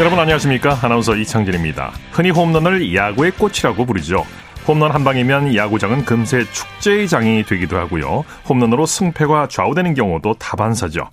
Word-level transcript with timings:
여러분 0.00 0.18
안녕하십니까? 0.18 0.78
아나운서 0.82 1.14
이창진입니다. 1.14 1.92
흔히 2.12 2.30
홈런을 2.30 2.94
야구의 2.94 3.32
꽃이라고 3.32 3.84
부르죠. 3.84 4.24
홈런 4.66 4.90
한 4.90 5.04
방이면 5.04 5.54
야구장은 5.54 6.06
금세 6.06 6.44
축제의 6.50 7.06
장이 7.08 7.44
되기도 7.44 7.76
하고요. 7.76 8.24
홈런으로 8.48 8.86
승패가 8.86 9.48
좌우되는 9.48 9.92
경우도 9.92 10.34
다반사죠. 10.38 11.10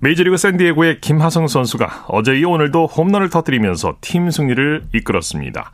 메이저리그 0.00 0.36
샌디에고의 0.36 1.00
김하성 1.00 1.48
선수가 1.48 2.06
어제 2.08 2.36
이 2.38 2.44
오늘도 2.44 2.86
홈런을 2.86 3.28
터뜨리면서 3.28 3.96
팀 4.00 4.30
승리를 4.30 4.84
이끌었습니다. 4.94 5.72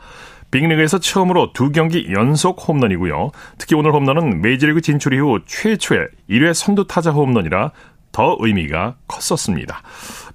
빅리그에서 0.50 0.98
처음으로 0.98 1.52
두 1.52 1.70
경기 1.70 2.08
연속 2.12 2.66
홈런이고요. 2.66 3.30
특히 3.58 3.76
오늘 3.76 3.92
홈런은 3.92 4.40
메이저리그 4.40 4.80
진출 4.80 5.12
이후 5.12 5.40
최초의 5.46 6.08
1회 6.30 6.54
선두 6.54 6.86
타자 6.86 7.10
홈런이라 7.10 7.72
더 8.10 8.36
의미가 8.40 8.96
컸었습니다. 9.06 9.82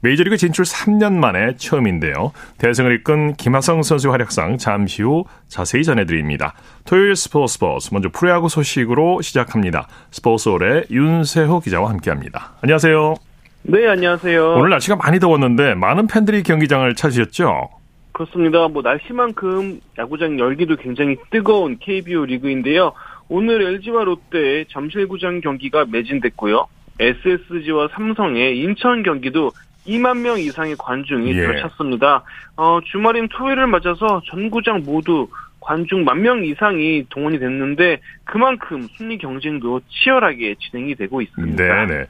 메이저리그 0.03 0.35
진출 0.35 0.65
3년 0.65 1.13
만에 1.13 1.55
처음인데요. 1.55 2.33
대승을 2.57 2.93
이끈 2.95 3.35
김하성 3.35 3.83
선수의 3.83 4.11
활약상 4.11 4.57
잠시 4.57 5.01
후 5.01 5.23
자세히 5.47 5.85
전해드립니다. 5.85 6.55
토요일 6.85 7.15
스포츠 7.15 7.53
스포츠 7.53 7.93
먼저 7.93 8.09
프로야구 8.09 8.49
소식으로 8.49 9.21
시작합니다. 9.21 9.87
스포츠홀의 10.11 10.87
윤세호 10.91 11.61
기자와 11.61 11.89
함께합니다. 11.89 12.51
안녕하세요. 12.61 13.13
네, 13.61 13.87
안녕하세요. 13.87 14.55
오늘 14.55 14.71
날씨가 14.71 14.97
많이 14.97 15.21
더웠는데 15.21 15.75
많은 15.75 16.07
팬들이 16.07 16.43
경기장을 16.43 16.93
찾으셨죠? 16.95 17.69
그렇습니다. 18.11 18.67
뭐 18.67 18.81
날씨만큼 18.81 19.79
야구장 19.97 20.37
열기도 20.37 20.75
굉장히 20.75 21.15
뜨거운 21.31 21.77
KBO 21.79 22.25
리그인데요. 22.25 22.91
오늘 23.29 23.61
LG와 23.61 24.03
롯데의 24.03 24.65
잠실구장 24.69 25.39
경기가 25.39 25.85
매진됐고요. 25.89 26.67
SSG와 26.99 27.87
삼성의 27.93 28.59
인천 28.59 29.01
경기도 29.01 29.51
2만 29.87 30.19
명 30.19 30.39
이상의 30.39 30.75
관중이 30.77 31.29
예. 31.37 31.41
들어찼습니다. 31.41 32.23
어, 32.57 32.79
주말인 32.91 33.27
토요일을 33.29 33.67
맞아서 33.67 34.21
전구장 34.29 34.83
모두 34.85 35.27
관중 35.59 36.03
만 36.03 36.21
명 36.21 36.43
이상이 36.43 37.05
동원이 37.09 37.39
됐는데 37.39 37.99
그만큼 38.25 38.87
순위 38.97 39.17
경쟁도 39.17 39.79
치열하게 39.89 40.55
진행이 40.59 40.95
되고 40.95 41.21
있습니다. 41.21 41.63
네네. 41.85 42.05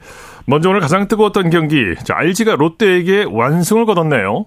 먼저 0.46 0.70
오늘 0.70 0.80
가장 0.80 1.06
뜨거웠던 1.06 1.50
경기. 1.50 1.94
자, 2.04 2.20
LG가 2.22 2.56
롯데에게 2.56 3.26
완승을 3.30 3.86
거뒀네요. 3.86 4.46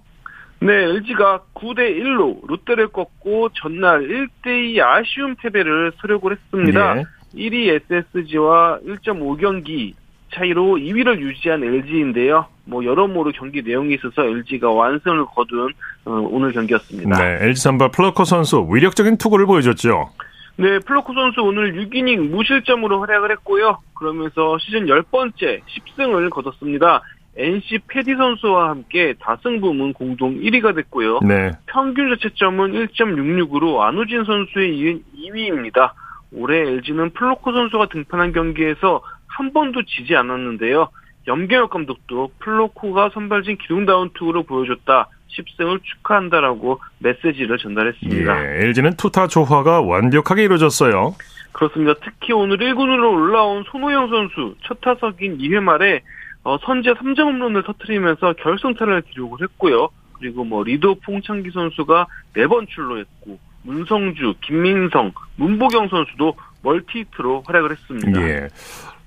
네, 0.59 0.73
LG가 0.73 1.41
9대 1.53 1.97
1로 2.01 2.45
롯데를 2.47 2.87
꺾고 2.89 3.49
전날 3.53 4.01
1대 4.07 4.73
2 4.75 4.81
아쉬운 4.81 5.35
패배를 5.35 5.93
수력을 6.01 6.29
했습니다. 6.31 6.97
예. 6.97 7.03
1위 7.35 7.79
SSG와 7.91 8.79
1.5경기 8.85 9.93
차이로 10.33 10.77
2위를 10.77 11.19
유지한 11.19 11.63
LG인데요. 11.63 12.45
뭐 12.65 12.83
여러모로 12.83 13.31
경기 13.31 13.61
내용에 13.61 13.95
있어서 13.95 14.23
LG가 14.25 14.69
완승을 14.69 15.25
거둔 15.25 15.71
어, 16.05 16.11
오늘 16.11 16.51
경기였습니다. 16.51 17.17
네, 17.17 17.45
LG 17.45 17.61
선발 17.61 17.91
플럿코 17.91 18.25
선수 18.25 18.67
위력적인 18.69 19.17
투구를 19.17 19.45
보여줬죠. 19.45 20.09
네, 20.57 20.79
플럿코 20.79 21.13
선수 21.13 21.41
오늘 21.41 21.73
6이닝 21.73 22.29
무실점으로 22.29 22.99
활약을 23.01 23.31
했고요. 23.31 23.77
그러면서 23.93 24.57
시즌 24.57 24.87
10번째 24.87 25.61
10승을 25.97 26.29
거뒀습니다. 26.31 27.03
NC 27.37 27.79
페디 27.87 28.15
선수와 28.15 28.69
함께 28.69 29.13
다승 29.19 29.61
부문 29.61 29.93
공동 29.93 30.33
1위가 30.39 30.75
됐고요. 30.75 31.19
네. 31.19 31.51
평균 31.67 32.09
자책점은 32.09 32.71
1.66으로 32.87 33.81
안우진 33.81 34.23
선수에 34.23 34.69
이은 34.69 35.03
2위입니다. 35.15 35.91
올해 36.33 36.59
LG는 36.61 37.11
플럿코 37.11 37.51
선수가 37.51 37.89
등판한 37.89 38.33
경기에서 38.33 39.03
한 39.37 39.53
번도 39.53 39.83
지지 39.83 40.15
않았는데요. 40.15 40.89
염경엽 41.27 41.69
감독도 41.69 42.31
플럿코가 42.39 43.11
선발진 43.13 43.57
기둥다운 43.57 44.09
투구로 44.15 44.43
보여줬다. 44.43 45.09
10승을 45.29 45.79
축하한다라고 45.83 46.79
메시지를 46.99 47.59
전달했습니다. 47.59 48.41
예, 48.41 48.63
LG는 48.63 48.95
투타 48.97 49.27
조화가 49.27 49.81
완벽하게 49.81 50.45
이루어졌어요. 50.45 51.13
그렇습니다. 51.51 51.93
특히 52.03 52.33
오늘 52.33 52.57
1군으로 52.57 53.13
올라온 53.13 53.63
손호영 53.69 54.09
선수 54.09 54.55
첫 54.63 54.81
타석인 54.81 55.37
2회 55.37 55.59
말에 55.59 56.01
어, 56.43 56.57
선제 56.65 56.93
3점 56.93 57.19
홈런을 57.19 57.61
터트리면서 57.63 58.33
결승타를 58.33 59.03
기록을 59.03 59.41
했고요. 59.43 59.89
그리고 60.13 60.43
뭐 60.45 60.63
리더 60.63 60.95
홍창기 61.07 61.51
선수가 61.51 62.07
4번 62.35 62.67
출루했고 62.69 63.37
문성주, 63.63 64.35
김민성, 64.41 65.11
문보경 65.35 65.89
선수도 65.89 66.35
멀티히트로 66.63 67.43
활약을 67.45 67.71
했습니다. 67.71 68.21
예. 68.21 68.47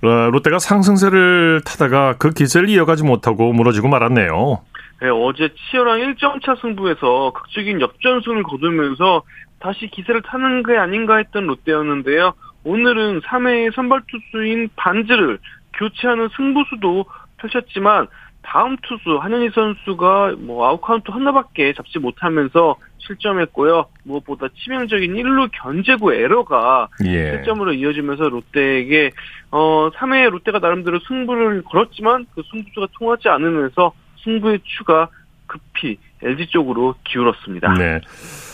어, 0.03 0.31
롯데가 0.31 0.59
상승세를 0.59 1.61
타다가 1.67 2.15
그 2.19 2.31
기세를 2.31 2.69
이어가지 2.71 3.05
못하고 3.05 3.53
무너지고 3.53 3.89
말았네요. 3.89 4.63
네, 5.03 5.09
어제 5.09 5.51
치열한 5.55 6.01
1점차 6.01 6.61
승부에서 6.61 7.33
극적인 7.35 7.81
역전승을 7.81 8.43
거두면서 8.43 9.23
다시 9.59 9.89
기세를 9.89 10.23
타는 10.23 10.63
게 10.63 10.77
아닌가 10.77 11.17
했던 11.17 11.47
롯데였는데요. 11.47 12.35
오늘은 12.65 13.21
3회의 13.21 13.75
선발 13.75 14.03
투수인 14.09 14.69
반즈를 14.77 15.39
교체하는 15.75 16.29
승부수도 16.37 17.07
펼쳤지만 17.39 18.09
다음 18.43 18.77
투수 18.83 19.19
한현희 19.19 19.51
선수가 19.55 20.37
뭐 20.39 20.67
아웃카운트 20.67 21.11
하나밖에 21.11 21.73
잡지 21.75 21.99
못하면서 21.99 22.77
실점했고요. 23.11 23.87
무엇보다 24.05 24.49
치명적인 24.57 25.15
1루 25.15 25.51
견제구 25.53 26.15
에러가 26.15 26.89
예. 27.05 27.33
실점으로 27.33 27.73
이어지면서 27.73 28.29
롯데에게 28.29 29.11
어 29.51 29.91
3회 29.95 30.31
롯데가 30.31 30.59
나름대로 30.59 31.01
승부를 31.07 31.63
걸었지만 31.65 32.27
그 32.35 32.43
승부수가 32.51 32.89
통하지 32.99 33.29
않으면서 33.29 33.93
승부의 34.25 34.61
추가 34.65 35.09
급히 35.47 35.99
LG 36.23 36.47
쪽으로 36.49 36.95
기울었습니다. 37.05 37.75
네. 37.75 38.01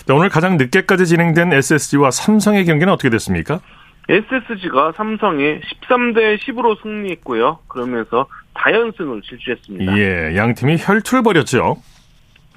자, 0.06 0.14
오늘 0.14 0.28
가장 0.28 0.56
늦게까지 0.56 1.06
진행된 1.06 1.52
SSG와 1.52 2.10
삼성의 2.10 2.64
경기는 2.64 2.92
어떻게 2.92 3.10
됐습니까? 3.10 3.60
SSG가 4.08 4.92
삼성에 4.92 5.60
13대 5.60 6.38
10으로 6.38 6.80
승리했고요. 6.80 7.58
그러면서 7.66 8.26
다연승을 8.54 9.20
질주했습니다. 9.22 9.98
예, 9.98 10.36
양 10.36 10.54
팀이 10.54 10.76
혈투를 10.78 11.24
벌였죠. 11.24 11.76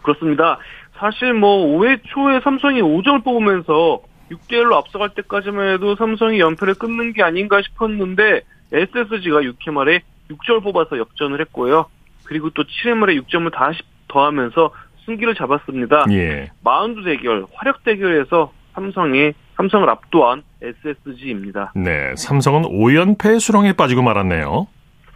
그렇습니다. 0.03 0.59
사실 0.99 1.33
뭐 1.33 1.65
5회 1.65 2.01
초에 2.03 2.41
삼성이 2.41 2.81
5점을 2.81 3.23
뽑으면서 3.23 4.01
6대 4.31 4.61
1로 4.63 4.73
앞서갈 4.73 5.09
때까지만 5.15 5.73
해도 5.73 5.95
삼성이 5.95 6.39
연패를 6.39 6.75
끊는 6.75 7.13
게 7.13 7.23
아닌가 7.23 7.61
싶었는데 7.61 8.41
SSG가 8.71 9.41
6회 9.41 9.71
말에 9.71 10.01
6점을 10.29 10.61
뽑아서 10.63 10.97
역전을 10.97 11.41
했고요. 11.41 11.85
그리고 12.25 12.49
또 12.51 12.63
7회 12.63 12.93
말에 12.93 13.15
6점을 13.15 13.51
다시 13.51 13.79
더하면서 14.07 14.71
승기를 15.05 15.33
잡았습니다. 15.35 16.05
예. 16.11 16.51
마운드 16.63 17.03
대결, 17.03 17.45
화력 17.53 17.83
대결에서 17.83 18.51
삼성이 18.73 19.31
삼성을 19.57 19.89
압도한 19.89 20.43
SSG입니다. 20.61 21.73
네, 21.75 22.13
삼성은 22.15 22.63
5연패 22.63 23.39
수렁에 23.39 23.73
빠지고 23.73 24.03
말았네요. 24.03 24.67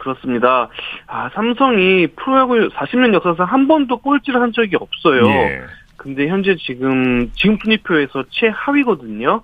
그렇습니다. 0.04 0.68
아, 1.06 1.30
삼성이 1.34 2.06
프로야구 2.08 2.68
40년 2.68 3.14
역사상 3.14 3.46
한 3.46 3.66
번도 3.66 3.98
꼴찌를 3.98 4.40
한 4.40 4.52
적이 4.52 4.76
없어요. 4.76 5.26
예. 5.26 5.62
근데 5.96 6.28
현재 6.28 6.54
지금 6.56 7.30
지금 7.34 7.56
순위표에서 7.62 8.24
최하위거든요. 8.28 9.42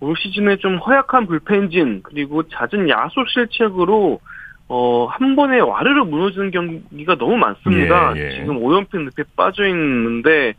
올 0.00 0.16
시즌에 0.16 0.56
좀 0.56 0.78
허약한 0.78 1.26
불펜진 1.26 2.00
그리고 2.02 2.42
잦은 2.48 2.88
야수 2.88 3.24
실책으로 3.28 4.18
어, 4.68 5.06
한 5.06 5.36
번에 5.36 5.60
와르르 5.60 6.04
무너지는 6.04 6.50
경기가 6.50 7.16
너무 7.16 7.36
많습니다. 7.36 8.14
예, 8.16 8.20
예. 8.20 8.30
지금 8.36 8.60
5연패 8.60 8.98
늪에 8.98 9.24
빠져 9.36 9.66
있는데 9.66 10.54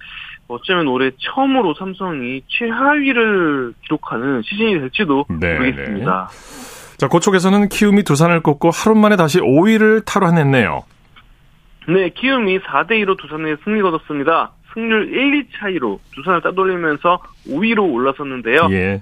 어쩌면 0.47 0.87
올해 0.87 1.11
처음으로 1.17 1.73
삼성이 1.73 2.41
최하위를 2.47 3.73
기록하는 3.83 4.41
시즌이 4.43 4.79
될지도 4.79 5.25
네, 5.39 5.57
모르겠습니다. 5.57 6.29
자, 7.01 7.07
고쪽에서는 7.07 7.69
키움이 7.69 8.03
두산을 8.03 8.43
꺾고 8.43 8.69
하루 8.69 8.95
만에 8.95 9.15
다시 9.15 9.39
5위를 9.39 10.05
탈환했네요. 10.05 10.83
네, 11.87 12.09
키움이 12.09 12.59
4대2로 12.59 13.17
두산에 13.17 13.55
승리 13.63 13.81
거뒀습니다. 13.81 14.51
승률 14.71 15.11
1, 15.11 15.33
2 15.33 15.47
차이로 15.57 15.99
두산을 16.13 16.41
따돌리면서 16.43 17.19
5위로 17.47 17.91
올라섰는데요. 17.91 18.67
예. 18.69 19.01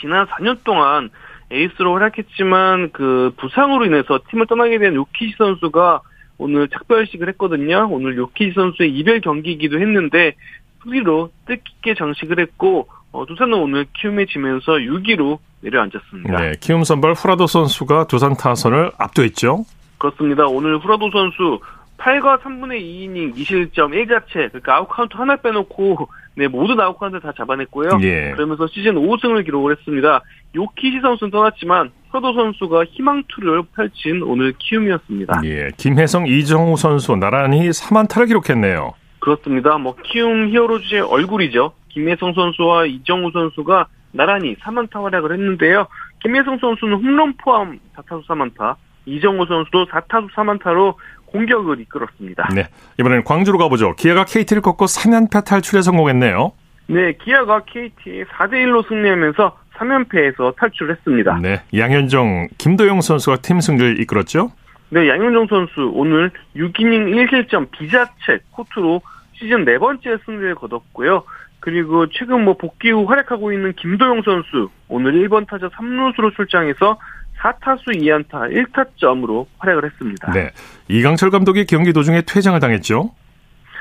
지난 0.00 0.26
4년 0.26 0.64
동안 0.64 1.10
에이스로 1.52 1.94
활약했지만 1.94 2.90
그 2.90 3.32
부상으로 3.36 3.84
인해서 3.86 4.18
팀을 4.30 4.48
떠나게 4.48 4.80
된 4.80 4.96
요키시 4.96 5.36
선수가 5.38 6.00
오늘 6.38 6.66
작별식을 6.66 7.28
했거든요. 7.28 7.86
오늘 7.88 8.16
요키시 8.16 8.54
선수의 8.56 8.90
이별 8.90 9.20
경기이기도 9.20 9.78
했는데 9.78 10.34
승리로 10.82 11.30
뜻깊게 11.46 11.94
장식을 11.94 12.40
했고 12.40 12.88
어, 13.12 13.24
두산은 13.26 13.54
오늘 13.54 13.86
키움에 13.98 14.26
지면서 14.26 14.72
6위로 14.72 15.38
내려앉았습니다. 15.60 16.40
네, 16.40 16.52
키움 16.60 16.84
선발 16.84 17.14
후라도 17.14 17.46
선수가 17.46 18.06
두산 18.06 18.36
타선을 18.36 18.92
압도했죠. 18.98 19.64
그렇습니다. 19.98 20.46
오늘 20.46 20.78
후라도 20.78 21.10
선수 21.10 21.60
8과 21.98 22.40
3분의 22.40 22.80
2이닝 22.80 23.34
2실점 23.34 23.90
1자책 23.92 24.48
그러니까 24.50 24.76
아웃카운트 24.76 25.16
하나 25.16 25.36
빼놓고 25.36 26.08
네 26.36 26.46
모든 26.46 26.78
아웃카운트 26.78 27.20
다 27.20 27.32
잡아냈고요. 27.36 27.98
예. 28.02 28.30
그러면서 28.30 28.68
시즌 28.68 28.94
5승을 28.94 29.44
기록을 29.44 29.76
했습니다. 29.76 30.22
요키시 30.54 31.00
선수는 31.00 31.32
떠났지만 31.32 31.90
후라도 32.10 32.32
선수가 32.32 32.84
희망투를 32.84 33.64
펼친 33.74 34.22
오늘 34.22 34.54
키움이었습니다. 34.58 35.42
예, 35.44 35.68
김혜성, 35.76 36.26
이정후 36.26 36.76
선수 36.76 37.16
나란히 37.16 37.68
3안타를 37.68 38.28
기록했네요. 38.28 38.92
그렇습니다. 39.18 39.78
뭐 39.78 39.96
키움 40.04 40.48
히어로즈의 40.48 41.00
얼굴이죠. 41.02 41.72
김혜성 41.88 42.34
선수와 42.34 42.86
이정후 42.86 43.30
선수가 43.32 43.86
나란히 44.12 44.56
3안타 44.56 45.02
활약을 45.02 45.32
했는데요. 45.32 45.86
김혜성 46.22 46.58
선수는 46.58 46.94
홈런 46.94 47.34
포함 47.36 47.78
4타수 47.96 48.26
3안타, 48.26 48.76
이정우 49.06 49.46
선수도 49.46 49.86
4타수 49.86 50.30
3안타로 50.32 50.94
공격을 51.26 51.80
이끌었습니다. 51.80 52.48
네. 52.54 52.68
이번에는 52.98 53.24
광주로 53.24 53.58
가보죠. 53.58 53.94
기아가 53.96 54.24
KT를 54.24 54.62
꺾고 54.62 54.86
3연패 54.86 55.44
탈출에 55.44 55.82
성공했네요. 55.82 56.52
네, 56.86 57.12
기아가 57.22 57.60
KT에 57.64 58.24
4대 58.24 58.52
1로 58.64 58.86
승리하면서 58.88 59.58
3연패에서 59.76 60.56
탈출했습니다. 60.56 61.38
네. 61.42 61.62
양현종, 61.76 62.48
김도영 62.58 63.00
선수가 63.00 63.38
팀 63.38 63.60
승리를 63.60 64.00
이끌었죠? 64.00 64.50
네, 64.90 65.08
양현종 65.08 65.46
선수 65.48 65.90
오늘 65.94 66.30
6이닝 66.56 67.28
1실점 67.28 67.70
비자체 67.70 68.40
코트로 68.52 69.02
시즌 69.34 69.64
네 69.64 69.78
번째 69.78 70.16
승리를 70.24 70.54
거뒀고요. 70.54 71.24
그리고 71.60 72.06
최근 72.08 72.44
뭐 72.44 72.56
복귀 72.56 72.90
후 72.90 73.04
활약하고 73.04 73.52
있는 73.52 73.72
김도영 73.74 74.22
선수 74.22 74.70
오늘 74.88 75.12
1번 75.12 75.46
타자 75.46 75.68
3루수로 75.68 76.34
출장해서 76.34 76.98
4타수 77.38 77.94
2안타 77.96 78.52
1타점으로 78.52 79.46
활약을 79.58 79.84
했습니다. 79.84 80.32
네. 80.32 80.50
이강철 80.88 81.30
감독이 81.30 81.66
경기 81.66 81.92
도중에 81.92 82.22
퇴장을 82.22 82.58
당했죠? 82.58 83.10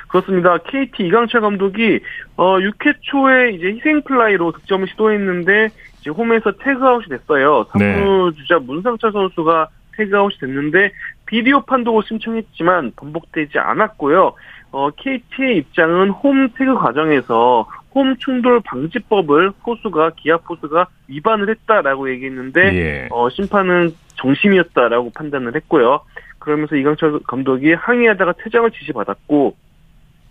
그렇습니다. 0.10 0.58
KT 0.58 1.08
이강철 1.08 1.42
감독이 1.42 2.00
어 2.36 2.58
6회 2.58 2.96
초에 3.02 3.52
이제 3.52 3.68
희생 3.68 4.02
플라이로 4.04 4.52
득점을 4.54 4.88
시도했는데 4.90 5.70
이제 6.00 6.10
홈에서 6.10 6.52
태그아웃이 6.52 7.08
됐어요. 7.10 7.66
3루 7.72 7.80
네. 7.80 8.38
주자 8.38 8.60
문상철 8.60 9.12
선수가 9.12 9.68
태그아웃이 9.98 10.38
됐는데 10.40 10.92
비디오 11.26 11.62
판독을 11.62 12.04
신청했지만 12.08 12.94
번복되지 12.96 13.60
않았고요. 13.60 14.34
어 14.72 14.90
KT의 14.92 15.58
입장은 15.58 16.10
홈 16.12 16.50
태그 16.50 16.76
과정에서 16.76 17.68
홈 17.96 18.16
충돌 18.18 18.62
방지법을 18.62 19.52
포수가 19.64 20.12
기아 20.18 20.38
포수가 20.38 20.88
위반을 21.08 21.50
했다라고 21.50 22.10
얘기했는데 22.12 22.76
예. 22.76 23.08
어, 23.12 23.30
심판은 23.30 23.96
정심이었다라고 24.16 25.12
판단을 25.16 25.56
했고요. 25.56 26.02
그러면서 26.40 26.76
이강철 26.76 27.20
감독이 27.28 27.74
항의하다가 27.74 28.34
퇴장을 28.44 28.70
지시받았고, 28.72 29.56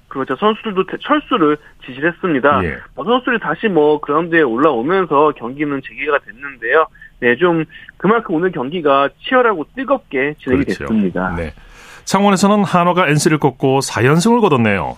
그러자 0.09 0.37
선수들도 0.37 0.87
태- 0.87 0.97
철수를 1.01 1.57
지시를 1.85 2.13
했습니다. 2.13 2.65
예. 2.65 2.79
어, 2.95 3.05
선수들이 3.05 3.39
다시 3.41 3.69
뭐 3.69 4.01
그라운드에 4.01 4.41
올라오면서 4.43 5.33
경기는 5.33 5.81
재개가 5.83 6.19
됐는데요. 6.21 6.87
네, 7.21 7.37
좀 7.37 7.65
그만큼 7.97 8.35
오늘 8.35 8.53
경기가 8.53 9.09
치열하고 9.21 9.67
뜨겁게 9.75 10.35
진행이 10.39 10.65
그렇죠. 10.65 10.87
됐습니다. 10.87 11.35
네. 11.37 11.53
창원에서는 12.05 12.65
한화가 12.65 13.09
NC를 13.09 13.39
꺾고 13.39 13.81
4연승을 13.81 14.41
거뒀네요. 14.41 14.97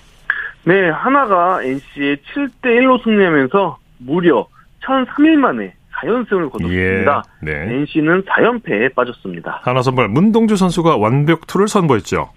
네, 0.65 0.91
하나가 0.91 1.63
NC의 1.63 2.19
7대 2.35 2.65
1로 2.65 3.03
승리하면서 3.03 3.79
무려 3.99 4.47
1003일 4.85 5.37
만에 5.37 5.75
4연승을 5.95 6.51
거뒀습니다. 6.51 7.23
예. 7.47 7.47
네. 7.47 7.75
NC는 7.75 8.23
4연패에 8.25 8.95
빠졌습니다. 8.95 9.61
한화 9.63 9.83
선발 9.83 10.09
문동주 10.09 10.57
선수가 10.57 10.97
완벽 10.97 11.47
투를 11.47 11.69
선보였죠. 11.69 12.31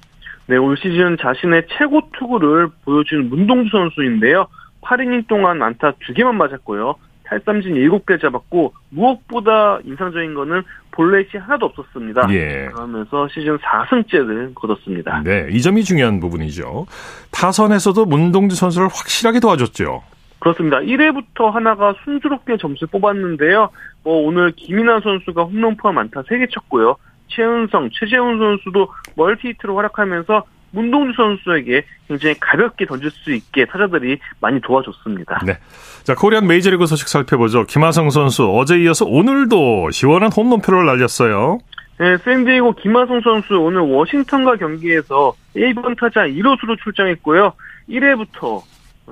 네, 0.48 0.58
올 0.58 0.78
시즌 0.78 1.18
자신의 1.20 1.68
최고 1.78 2.02
투구를 2.18 2.70
보여준 2.84 3.30
문동주 3.30 3.70
선수인데요. 3.72 4.48
8이닝 4.82 5.28
동안 5.28 5.62
안타 5.62 5.92
2개만 5.92 6.34
맞았고요. 6.36 6.96
탈삼진 7.32 7.76
7개 7.76 8.22
잡았고 8.22 8.74
무엇보다 8.90 9.80
인상적인 9.86 10.34
거는 10.34 10.64
볼넷이 10.92 11.30
하나도 11.40 11.68
없었습니다. 11.68 12.28
예. 12.32 12.68
그러면서 12.74 13.28
시즌 13.30 13.58
4승째를 13.58 14.54
거뒀습니다. 14.54 15.22
네, 15.24 15.48
이 15.50 15.62
점이 15.62 15.86
중요한 15.86 16.20
부분이죠. 16.20 16.86
타선에서도 17.32 18.06
문동주 18.06 18.58
선수를 18.58 18.88
확실하게 18.88 19.40
도와줬죠. 19.40 20.04
그렇습니다. 20.40 20.80
1회부터 20.80 21.52
하나가 21.52 21.96
순조롭게 22.04 22.58
점수를 22.58 22.90
뽑았는데요. 22.92 23.70
뭐 24.04 24.28
오늘 24.28 24.52
김인환 24.52 25.00
선수가 25.02 25.44
홈런 25.44 25.78
포함 25.78 26.00
안타 26.00 26.24
3개 26.24 26.52
쳤고요. 26.52 26.98
최은성, 27.28 27.92
최재훈 27.94 28.40
선수도 28.40 28.90
멀티히트로 29.16 29.78
활약하면서 29.78 30.44
문동주 30.72 31.14
선수에게 31.16 31.84
굉장히 32.08 32.36
가볍게 32.40 32.86
던질 32.86 33.12
수 33.12 33.32
있게 33.34 33.66
타자들이 33.66 34.20
많이 34.40 34.60
도와줬습니다. 34.62 35.42
네. 35.46 35.58
자, 36.04 36.16
코리안 36.16 36.48
메이저리그 36.48 36.86
소식 36.86 37.08
살펴보죠. 37.08 37.66
김하성 37.66 38.10
선수 38.10 38.50
어제 38.50 38.78
이어서 38.80 39.06
오늘도 39.06 39.92
시원한 39.92 40.32
홈런표를 40.36 40.86
날렸어요. 40.86 41.60
네, 42.00 42.18
샌디에고 42.18 42.74
김하성 42.74 43.22
선수 43.22 43.60
오늘 43.60 43.82
워싱턴과 43.82 44.56
경기에서 44.56 45.34
1번 45.56 45.98
타자 46.00 46.22
1호수로 46.22 46.82
출장했고요. 46.84 47.54
1회부터 47.90 48.62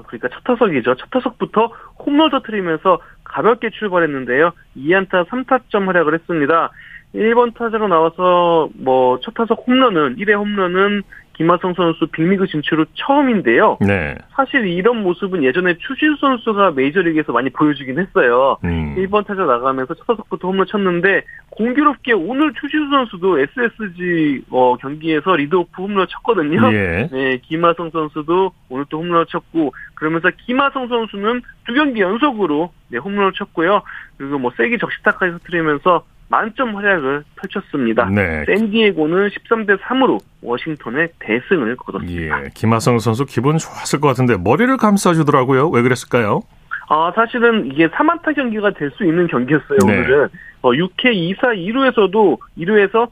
그러니까 0.08 0.30
첫 0.30 0.44
타석이죠. 0.46 0.96
첫 0.96 1.10
타석부터 1.12 1.72
홈런 2.06 2.32
터트리면서 2.32 3.00
가볍게 3.24 3.70
출발했는데요. 3.70 4.52
2안타 4.78 5.28
3타점 5.28 5.86
활약을 5.86 6.14
했습니다. 6.16 6.72
1번 7.14 7.54
타자로 7.56 7.88
나와서 7.88 8.70
뭐 8.76 9.20
첫 9.24 9.34
타석 9.34 9.64
홈런은 9.68 10.16
1회 10.18 10.36
홈런은 10.36 11.04
김하성 11.40 11.74
선수 11.74 12.06
빅리그 12.08 12.48
진출 12.48 12.82
후 12.82 12.86
처음인데요. 12.96 13.78
네. 13.80 14.14
사실 14.36 14.68
이런 14.68 15.02
모습은 15.04 15.42
예전에 15.42 15.78
추신수 15.78 16.20
선수가 16.20 16.72
메이저리그에서 16.72 17.32
많이 17.32 17.50
보여주긴 17.50 17.98
했어요. 17.98 18.58
음. 18.66 18.96
1번 18.98 19.26
타자 19.26 19.46
나가면서 19.46 19.94
첫 19.94 20.06
타석부터 20.06 20.50
홈런 20.50 20.68
쳤는데 20.68 21.24
공교롭게 21.52 22.12
오늘 22.12 22.54
추신수 22.60 22.90
선수도 22.90 23.40
SSG 23.40 24.42
어, 24.50 24.76
경기에서 24.76 25.38
리드오프 25.38 25.82
홈런 25.82 26.08
쳤거든요. 26.10 26.74
예. 26.74 27.08
네, 27.10 27.38
김하성 27.38 27.92
선수도 27.92 28.52
오늘 28.68 28.84
또 28.90 29.00
홈런을 29.00 29.26
쳤고 29.28 29.74
그러면서 29.96 30.32
김하성 30.46 30.90
선수는 30.90 31.42
두 31.66 31.74
경기 31.74 32.02
연속으로 32.02 32.74
네, 32.90 32.98
홈런을 32.98 33.32
쳤고요. 33.32 33.84
그리고 34.18 34.40
뭐 34.40 34.52
세기 34.58 34.78
적시타까지 34.78 35.32
터뜨리면서 35.32 36.04
만점 36.30 36.76
활약을 36.76 37.24
펼쳤습니다. 37.36 38.06
네. 38.06 38.46
샌디에고는 38.46 39.30
13대 39.30 39.80
3으로 39.80 40.20
워싱턴에 40.42 41.08
대승을 41.20 41.76
거뒀습니다. 41.76 42.44
예. 42.46 42.50
김하성 42.54 43.00
선수 43.00 43.26
기분 43.26 43.58
좋았을 43.58 44.00
것 44.00 44.08
같은데 44.10 44.38
머리를 44.38 44.76
감싸주더라고요. 44.78 45.70
왜 45.70 45.82
그랬을까요? 45.82 46.42
아, 46.90 47.12
사실은 47.16 47.66
이게 47.68 47.88
3안타 47.88 48.36
경기가 48.36 48.72
될 48.72 48.92
수 48.92 49.04
있는 49.06 49.28
경기였어요, 49.28 49.78
네. 49.86 49.98
오늘은. 50.00 50.28
어, 50.62 50.72
6회 50.72 51.06
2사 51.38 51.56
2루에서도 51.56 52.38
2루에서 52.58 53.10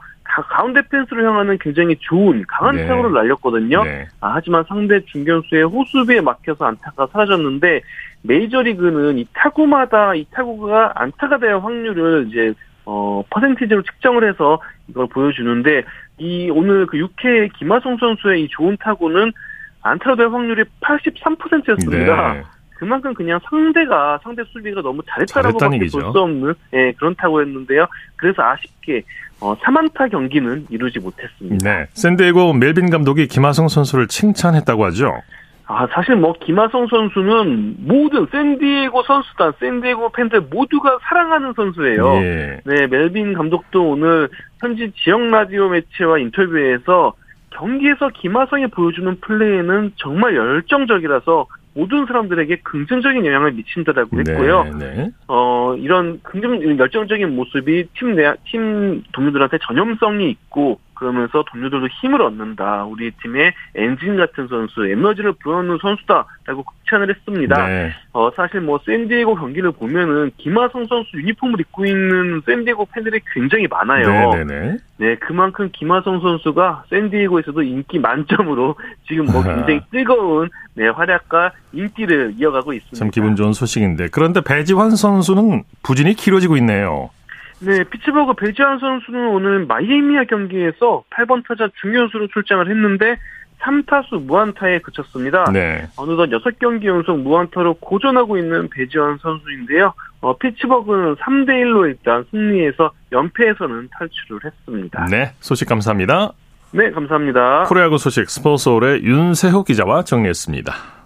가운데 0.50 0.82
펜스로 0.92 1.26
향하는 1.26 1.58
굉장히 1.60 1.96
좋은 2.02 2.44
강한 2.48 2.76
네. 2.76 2.86
타구를 2.88 3.14
날렸거든요. 3.14 3.84
네. 3.84 4.06
아, 4.20 4.32
하지만 4.36 4.64
상대 4.68 5.00
중견수의 5.06 5.64
호수비에 5.64 6.22
막혀서 6.22 6.66
안타가 6.66 7.08
사라졌는데 7.14 7.82
메이저리그는 8.24 9.18
이 9.20 9.26
타구마다 9.34 10.14
이 10.16 10.26
타구가 10.32 10.94
안타가 10.96 11.38
될 11.38 11.56
확률을 11.56 12.28
이제 12.30 12.54
어 12.90 13.22
퍼센티지로 13.30 13.84
측정을 13.84 14.28
해서 14.30 14.62
이걸 14.88 15.08
보여주는데 15.08 15.84
이 16.20 16.50
오늘 16.50 16.86
그 16.86 16.98
6회 16.98 17.52
김하성 17.60 17.98
선수의 17.98 18.44
이 18.44 18.48
좋은 18.48 18.78
타구는 18.80 19.34
안타로 19.82 20.16
될 20.16 20.28
확률이 20.30 20.64
83%였습니다. 20.82 22.34
네. 22.34 22.44
그만큼 22.76 23.14
그냥 23.14 23.40
상대가 23.50 24.20
상대 24.24 24.42
수비가 24.46 24.82
너무 24.82 25.02
잘했다라고 25.10 25.58
밖에 25.58 25.60
잘했다는 25.60 25.78
볼 25.78 25.82
얘기죠. 25.84 26.12
수 26.14 26.20
없는 26.20 26.54
예, 26.74 26.92
그런 26.94 27.14
타구였는데요. 27.16 27.88
그래서 28.16 28.42
아쉽게 28.44 29.04
어, 29.42 29.56
3안타 29.58 30.10
경기는 30.10 30.68
이루지 30.70 31.00
못했습니다. 31.00 31.58
네. 31.70 31.88
샌디에고 31.94 32.54
멜빈 32.54 32.90
감독이 32.90 33.28
김하성 33.28 33.68
선수를 33.68 34.08
칭찬했다고 34.08 34.86
하죠. 34.86 35.22
아, 35.70 35.86
사실 35.92 36.16
뭐, 36.16 36.34
김하성 36.40 36.88
선수는 36.88 37.76
모든 37.80 38.26
샌디에고 38.32 39.04
선수단, 39.04 39.52
샌디에고 39.60 40.10
팬들 40.14 40.42
모두가 40.50 40.98
사랑하는 41.02 41.54
선수예요. 41.54 42.16
예. 42.24 42.62
네, 42.64 42.88
멜빈 42.88 43.34
감독도 43.34 43.90
오늘 43.92 44.30
현지 44.62 44.92
지역 45.04 45.22
라디오 45.30 45.68
매체와 45.68 46.20
인터뷰에서 46.20 47.14
경기에서 47.50 48.10
김하성이 48.10 48.68
보여주는 48.68 49.20
플레이는 49.20 49.92
정말 49.98 50.36
열정적이라서 50.36 51.48
모든 51.74 52.06
사람들에게 52.06 52.62
긍정적인 52.64 53.26
영향을 53.26 53.52
미친다라고 53.52 54.20
했고요. 54.20 54.64
네, 54.80 54.96
네. 54.96 55.10
어, 55.28 55.76
이런 55.78 56.20
긍정, 56.24 56.62
열정적인 56.80 57.36
모습이 57.36 57.90
팀 57.94 58.16
내, 58.16 58.34
팀 58.46 59.04
동료들한테 59.12 59.58
전염성이 59.64 60.30
있고, 60.32 60.80
그러면서 60.98 61.44
동료들도 61.52 61.88
힘을 61.88 62.22
얻는다. 62.22 62.86
우리 62.86 63.12
팀의 63.12 63.54
엔진 63.76 64.18
같은 64.18 64.48
선수, 64.48 64.88
에너지를 64.88 65.34
불어넣는 65.34 65.78
선수다라고 65.82 66.64
극찬을 66.64 67.10
했습니다. 67.10 67.68
네. 67.68 67.94
어, 68.14 68.32
사실 68.36 68.62
뭐 68.62 68.80
샌디에고 68.86 69.36
경기를 69.36 69.72
보면은 69.72 70.32
김하성 70.38 70.86
선수 70.88 71.18
유니폼을 71.18 71.60
입고 71.60 71.86
있는 71.86 72.42
샌디에고 72.46 72.88
팬들이 72.94 73.20
굉장히 73.34 73.68
많아요. 73.68 74.32
네, 74.32 74.44
네, 74.44 74.44
네. 74.44 74.78
네, 74.98 75.16
그만큼 75.16 75.70
김하성 75.72 76.20
선수가 76.20 76.86
샌디에고에서도 76.90 77.62
인기 77.62 78.00
만점으로 78.00 78.76
지금 79.08 79.26
뭐 79.26 79.44
굉장히 79.44 79.82
뜨거운 79.92 80.50
네, 80.74 80.88
활약과 80.88 81.52
인기를 81.74 82.34
이어가고 82.38 82.74
있습니다. 82.74 82.98
참 82.98 83.12
기분 83.12 83.36
좋은 83.36 83.54
소식인데 83.54 84.08
그런데 84.12 84.42
배지환 84.42 84.96
선수는 84.96 85.64
부진이 85.84 86.16
길어지고 86.16 86.58
있네요. 86.58 87.12
네, 87.60 87.84
피츠버그 87.84 88.34
배지환 88.34 88.80
선수는 88.80 89.28
오늘 89.30 89.66
마이애미와 89.66 90.26
경기에서 90.26 91.04
8번 91.10 91.48
타자 91.48 91.70
중견수로 91.82 92.28
출장을 92.28 92.70
했는데 92.70 93.18
3타수 93.60 94.24
무안타에 94.24 94.80
그쳤습니다. 94.80 95.46
네. 95.52 95.88
어느덧 95.98 96.28
6경기 96.28 96.86
연속 96.86 97.20
무안타로 97.20 97.76
고전하고 97.76 98.38
있는 98.38 98.70
배지환 98.70 99.18
선수인데요. 99.18 99.94
어, 100.22 100.38
피츠버그는 100.38 101.16
3대1로 101.16 101.88
일단 101.88 102.24
승리해서 102.32 102.92
연패에서는 103.12 103.90
탈출을 103.92 104.42
했습니다. 104.46 105.06
네, 105.10 105.34
소식 105.40 105.68
감사합니다. 105.68 106.34
네, 106.72 106.92
감사합니다. 106.92 107.64
프로야구 107.64 107.98
소식 107.98 108.30
스포츠홀의 108.30 109.04
윤세호 109.04 109.64
기자와 109.64 110.04
정리했습니다. 110.04 110.97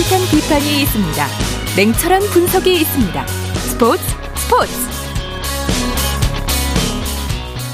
따뜻한 0.00 0.20
비판이 0.30 0.82
있습니다. 0.82 1.26
냉철한 1.76 2.22
분석이 2.32 2.72
있습니다. 2.72 3.26
스포츠 3.26 4.02
스포츠 4.34 4.72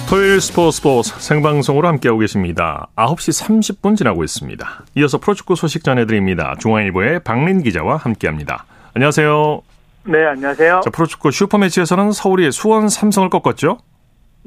토요일 0.08 0.40
스포츠 0.40 0.76
스포츠 0.78 1.14
생방송으로 1.18 1.86
함께하고 1.86 2.18
계십니다. 2.20 2.88
9시 2.96 3.44
30분 3.80 3.96
지나고 3.96 4.24
있습니다. 4.24 4.84
이어서 4.96 5.18
프로축구 5.18 5.54
소식 5.54 5.84
전해드립니다. 5.84 6.56
중앙일보의 6.58 7.20
박린 7.20 7.62
기자와 7.62 7.96
함께합니다. 7.98 8.64
안녕하세요. 8.94 9.62
네, 10.04 10.24
안녕하세요. 10.26 10.80
자, 10.84 10.90
프로축구 10.90 11.30
슈퍼매치에서는 11.30 12.10
서울이 12.12 12.50
수원 12.50 12.88
삼성을 12.88 13.28
꺾었죠? 13.30 13.78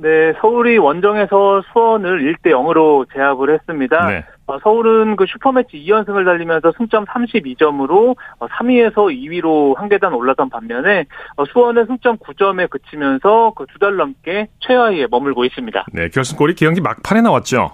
네, 0.01 0.33
서울이 0.39 0.77
원정에서 0.77 1.61
수원을 1.73 2.21
1대 2.33 2.51
0으로 2.51 3.05
제압을 3.13 3.53
했습니다. 3.53 4.07
네. 4.07 4.25
어, 4.47 4.57
서울은 4.63 5.17
그 5.17 5.25
슈퍼매치 5.27 5.77
2연승을 5.85 6.23
달리면서 6.23 6.71
승점 6.77 7.03
32점으로 7.05 8.15
3위에서 8.39 8.95
2위로 8.95 9.75
한 9.75 9.89
계단 9.89 10.13
올라선 10.13 10.49
반면에 10.49 11.05
어, 11.35 11.43
수원은 11.45 11.85
승점 11.87 12.17
9점에 12.17 12.69
그치면서 12.69 13.51
그 13.55 13.65
두 13.65 13.79
달 13.79 13.97
넘게 13.97 14.47
최하위에 14.61 15.07
머물고 15.11 15.43
있습니다. 15.45 15.85
네, 15.93 16.07
결승골이 16.09 16.55
경기 16.55 16.79
막판에 16.81 17.21
나왔죠? 17.21 17.71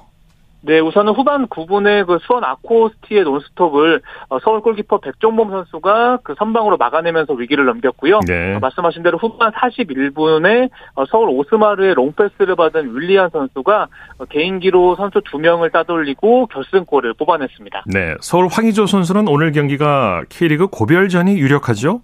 네, 0.65 0.79
우선은 0.79 1.13
후반 1.13 1.47
9분에 1.47 2.07
그 2.07 2.17
수원 2.23 2.43
아코스티의 2.43 3.23
논스톱을 3.23 4.01
어, 4.29 4.39
서울 4.39 4.61
골키퍼 4.61 4.99
백종범 4.99 5.51
선수가 5.51 6.19
그 6.23 6.33
선방으로 6.39 6.77
막아내면서 6.77 7.33
위기를 7.33 7.65
넘겼고요. 7.65 8.21
네. 8.27 8.55
어, 8.55 8.59
말씀하신 8.59 9.03
대로 9.03 9.19
후반 9.19 9.51
41분에 9.51 10.69
어, 10.95 11.05
서울 11.05 11.29
오스마르의 11.29 11.93
롱패스를 11.93 12.55
받은 12.55 12.95
윌리안 12.95 13.29
선수가 13.29 13.87
개인기로 14.29 14.95
선수 14.95 15.21
2명을 15.21 15.71
따돌리고 15.71 16.47
결승골을 16.47 17.13
뽑아냈습니다. 17.13 17.83
네, 17.93 18.15
서울 18.21 18.47
황의조 18.47 18.87
선수는 18.87 19.27
오늘 19.27 19.51
경기가 19.51 20.23
K리그 20.29 20.67
고별전이 20.67 21.37
유력하죠? 21.37 22.01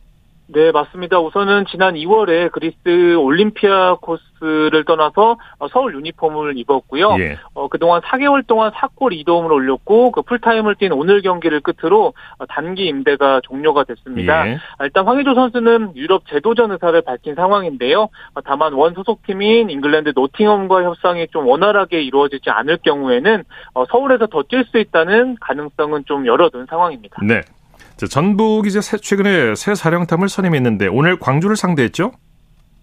네, 0.53 0.72
맞습니다. 0.72 1.20
우선은 1.20 1.65
지난 1.70 1.93
2월에 1.96 2.51
그리스 2.51 3.15
올림피아코스를 3.16 4.84
떠나서 4.84 5.38
어, 5.60 5.67
서울 5.70 5.96
유니폼을 5.96 6.58
입었고요. 6.58 7.15
예. 7.20 7.38
어, 7.53 7.70
그동안 7.70 8.01
4개월 8.01 8.46
동안 8.46 8.72
4골 8.72 9.13
2도움을 9.24 9.50
올렸고 9.50 10.12
그 10.12 10.22
풀타임을 10.24 10.75
뛴 10.75 10.91
오늘 10.91 11.22
경기를 11.22 11.62
끝으로 11.62 12.13
어, 12.38 12.46
단기 12.48 12.88
임대가 12.88 13.39
종료가 13.43 13.86
됐습니다. 13.86 14.50
예. 14.50 14.58
아, 14.77 14.84
일단 14.84 15.05
황의조 15.06 15.36
선수는 15.36 15.96
유럽 15.96 16.27
재도전 16.27 16.72
의사를 16.72 17.01
밝힌 17.01 17.36
상황인데요. 17.36 18.10
어, 18.34 18.41
다만 18.43 18.74
원 18.74 18.93
소속팀인 18.93 19.70
잉글랜드 19.70 20.12
노팅엄과 20.15 20.84
협상이 20.84 21.27
좀 21.29 21.48
원활하게 21.48 22.01
이루어지지 22.01 22.50
않을 22.50 22.79
경우에는 22.84 23.43
어, 23.74 23.86
서울에서 23.86 24.27
더 24.27 24.41
뛸 24.41 24.65
수 24.65 24.79
있다는 24.79 25.38
가능성은 25.39 26.03
좀 26.05 26.25
열어둔 26.25 26.65
상황입니다. 26.70 27.22
네. 27.25 27.41
자, 28.01 28.08
전북 28.08 28.65
이제 28.65 28.81
새- 28.81 28.98
최근에 28.98 29.53
새 29.53 29.75
사령탑을 29.75 30.27
선임했는데 30.27 30.88
오늘 30.88 31.20
광주를 31.20 31.55
상대했죠? 31.55 32.13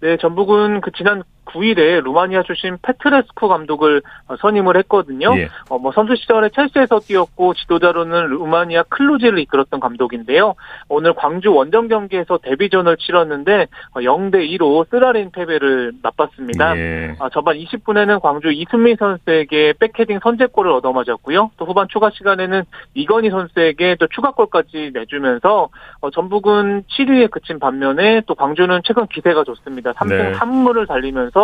네, 0.01 0.17
전북은 0.21 0.81
그 0.81 0.93
지난 0.97 1.25
9일에 1.49 2.03
루마니아 2.03 2.43
출신 2.43 2.79
페트레스쿠 2.83 3.49
감독을 3.49 4.03
어, 4.29 4.37
선임을 4.37 4.77
했거든요. 4.79 5.35
예. 5.37 5.49
어, 5.69 5.79
뭐 5.79 5.93
선수 5.93 6.15
시절에 6.17 6.51
첼시에서 6.51 7.01
뛰었고 7.01 7.55
지도자로는 7.55 8.29
루마니아 8.29 8.85
클루지를 8.85 9.39
이끌었던 9.41 9.81
감독인데요. 9.81 10.55
오늘 10.89 11.15
광주 11.15 11.53
원정 11.53 11.89
경기에서 11.89 12.39
데뷔전을 12.39 12.97
치렀는데 12.99 13.67
어, 13.95 14.01
0대 14.01 14.49
2로 14.57 14.89
쓰라린 14.91 15.31
패배를 15.31 15.93
맛봤습니다. 16.03 16.77
예. 16.77 17.17
아, 17.19 17.29
전반 17.31 17.57
20분에는 17.57 18.21
광주 18.21 18.51
이순미 18.53 18.97
선수에게 18.97 19.75
백헤딩 19.79 20.21
선제골을 20.23 20.71
얻어맞았고요. 20.73 21.51
또 21.57 21.65
후반 21.65 21.89
추가 21.89 22.11
시간에는 22.11 22.65
이건희 22.95 23.31
선수에게 23.31 23.97
또 23.99 24.07
추가골까지 24.09 24.91
내주면서 24.93 25.69
어, 26.01 26.11
전북은 26.11 26.85
7위에 26.85 27.31
그친 27.31 27.59
반면에 27.59 28.23
또 28.27 28.35
광주는 28.35 28.81
최근 28.85 29.07
기세가 29.07 29.45
좋습니다. 29.45 29.93
3승 29.93 30.09
네. 30.09 30.33
3무를 30.33 30.87
달리면서 30.87 31.38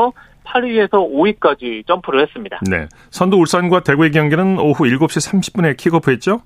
8위에서 0.44 0.90
5위까지 0.90 1.86
점프를 1.86 2.22
했습니다. 2.22 2.60
네. 2.70 2.86
선두 3.10 3.36
울산과 3.38 3.80
대구의 3.80 4.10
경기는 4.12 4.58
오후 4.58 4.84
7시 4.84 5.30
30분에 5.30 5.76
킥오프했죠? 5.76 6.40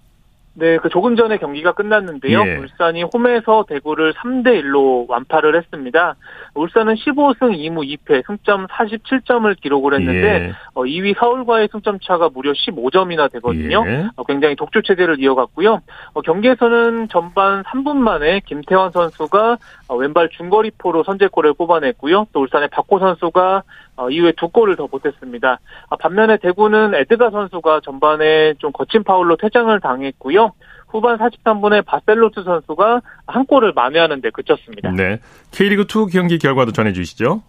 네, 0.59 0.77
그 0.79 0.88
조금 0.88 1.15
전에 1.15 1.38
경기가 1.38 1.73
끝났는데요. 1.73 2.41
예. 2.45 2.57
울산이 2.57 3.05
홈에서 3.15 3.65
대구를 3.69 4.12
3대 4.15 4.61
1로 4.61 5.09
완파를 5.09 5.57
했습니다. 5.57 6.17
울산은 6.55 6.95
15승 6.97 7.57
2무 7.57 7.87
2패, 7.97 8.27
승점 8.27 8.67
47점을 8.67 9.61
기록을 9.61 9.95
했는데 9.95 10.49
예. 10.49 10.53
어, 10.75 10.83
2위 10.83 11.17
서울과의 11.17 11.69
승점 11.71 12.00
차가 12.00 12.29
무려 12.29 12.53
15점이나 12.53 13.31
되거든요. 13.35 13.85
예. 13.87 14.09
어, 14.17 14.25
굉장히 14.25 14.57
독주 14.57 14.83
체제를 14.83 15.21
이어갔고요. 15.21 15.81
어, 16.15 16.21
경기에서는 16.23 17.07
전반 17.09 17.62
3분 17.62 17.97
만에 17.97 18.41
김태환 18.45 18.91
선수가 18.91 19.59
어, 19.87 19.97
왼발 19.97 20.29
중거리포로 20.29 21.05
선제골을 21.05 21.55
뽑아냈고요. 21.55 22.27
또 22.33 22.41
울산의 22.41 22.69
박호 22.73 22.99
선수가 22.99 23.62
어, 23.99 24.09
이후에 24.11 24.33
두 24.37 24.49
골을 24.49 24.76
더 24.76 24.87
보탰습니다. 24.87 25.59
아, 25.90 25.97
반면에 25.97 26.38
대구는 26.38 26.95
에드가 26.95 27.31
선수가 27.31 27.81
전반에 27.85 28.55
좀 28.59 28.71
거친 28.71 29.02
파울로 29.02 29.37
퇴장을 29.37 29.78
당했고요. 29.81 30.52
후반 30.87 31.19
43분에 31.19 31.85
바셀로트 31.85 32.45
선수가 32.45 33.02
한 33.26 33.47
골을 33.47 33.73
만회하는 33.75 34.21
데 34.21 34.31
그쳤습니다. 34.31 34.93
네. 34.93 35.19
K리그2 35.50 36.12
경기 36.12 36.38
결과도 36.38 36.71
전해주시죠? 36.73 37.43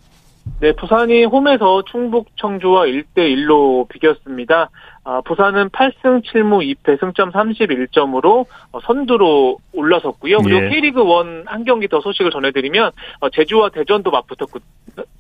네, 0.61 0.73
부산이 0.73 1.25
홈에서 1.25 1.83
충북 1.83 2.35
청주와 2.37 2.85
1대1로 2.85 3.87
비겼습니다. 3.87 4.71
아, 5.03 5.21
부산은 5.21 5.69
8승 5.69 6.23
7무 6.23 6.75
2패 6.83 6.99
승점 6.99 7.31
31점으로 7.31 8.45
어, 8.71 8.79
선두로 8.81 9.57
올라섰고요. 9.73 10.39
그리고 10.39 10.65
예. 10.65 10.69
K리그 10.69 11.01
1 11.01 11.43
한 11.45 11.63
경기 11.63 11.87
더 11.87 12.01
소식을 12.01 12.31
전해드리면 12.31 12.91
어, 13.21 13.29
제주와 13.29 13.69
대전도 13.69 14.11
맞붙었고, 14.11 14.59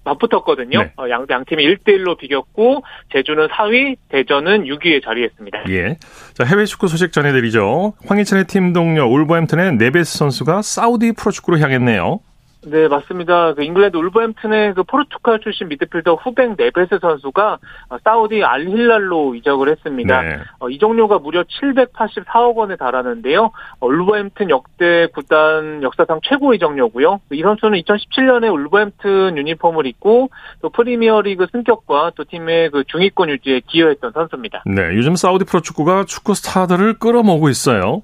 맞붙었거든요. 0.03 0.79
네. 0.79 0.93
어, 0.97 1.09
양, 1.09 1.25
양 1.29 1.45
팀이 1.45 1.65
1대1로 1.65 2.17
비겼고 2.17 2.83
제주는 3.11 3.47
4위, 3.47 3.97
대전은 4.09 4.65
6위에 4.65 5.03
자리했습니다. 5.03 5.69
예. 5.69 5.97
자, 6.33 6.43
해외 6.43 6.65
축구 6.65 6.87
소식 6.87 7.11
전해드리죠. 7.11 7.93
황희찬의 8.07 8.45
팀 8.45 8.73
동료 8.73 9.05
울버햄튼의 9.05 9.77
네베스 9.77 10.17
선수가 10.17 10.61
사우디 10.61 11.13
프로축구로 11.13 11.59
향했네요. 11.59 12.19
네, 12.65 12.89
맞습니다. 12.89 13.53
그 13.53 13.63
잉글랜드 13.63 13.95
울버햄튼의 13.95 14.73
그 14.73 14.83
포르투갈 14.83 15.39
출신 15.39 15.69
미드필더 15.69 16.15
후벵 16.15 16.55
네베스 16.57 16.99
선수가 16.99 17.59
어, 17.89 17.97
사우디 18.03 18.43
알힐랄로 18.43 19.35
이적을 19.35 19.69
했습니다. 19.69 20.21
네. 20.21 20.39
어, 20.59 20.69
이적료가 20.69 21.19
무려 21.19 21.43
784억 21.43 22.55
원에 22.55 22.75
달하는데요. 22.75 23.51
어, 23.79 23.87
울버햄튼 23.87 24.49
역대 24.49 25.07
구단 25.13 25.83
역사상 25.83 26.19
최고 26.23 26.53
이적료고요. 26.53 27.21
이 27.31 27.41
선수는 27.41 27.79
2017년에 27.79 28.51
울버햄튼 28.53 29.37
유니폼을 29.37 29.85
입고 29.85 30.29
또 30.61 30.69
프리미어리그 30.69 31.47
승격과 31.51 32.11
또 32.15 32.25
팀의 32.25 32.71
그 32.71 32.83
중위권 32.85 33.29
유지에 33.29 33.61
기여했던 33.67 34.11
선수입니다. 34.11 34.63
네. 34.65 34.95
요즘 34.95 35.15
사우디 35.15 35.45
프로축구가 35.45 36.03
축구 36.05 36.33
스타들을 36.33 36.99
끌어모으고 36.99 37.47
있어요. 37.47 38.01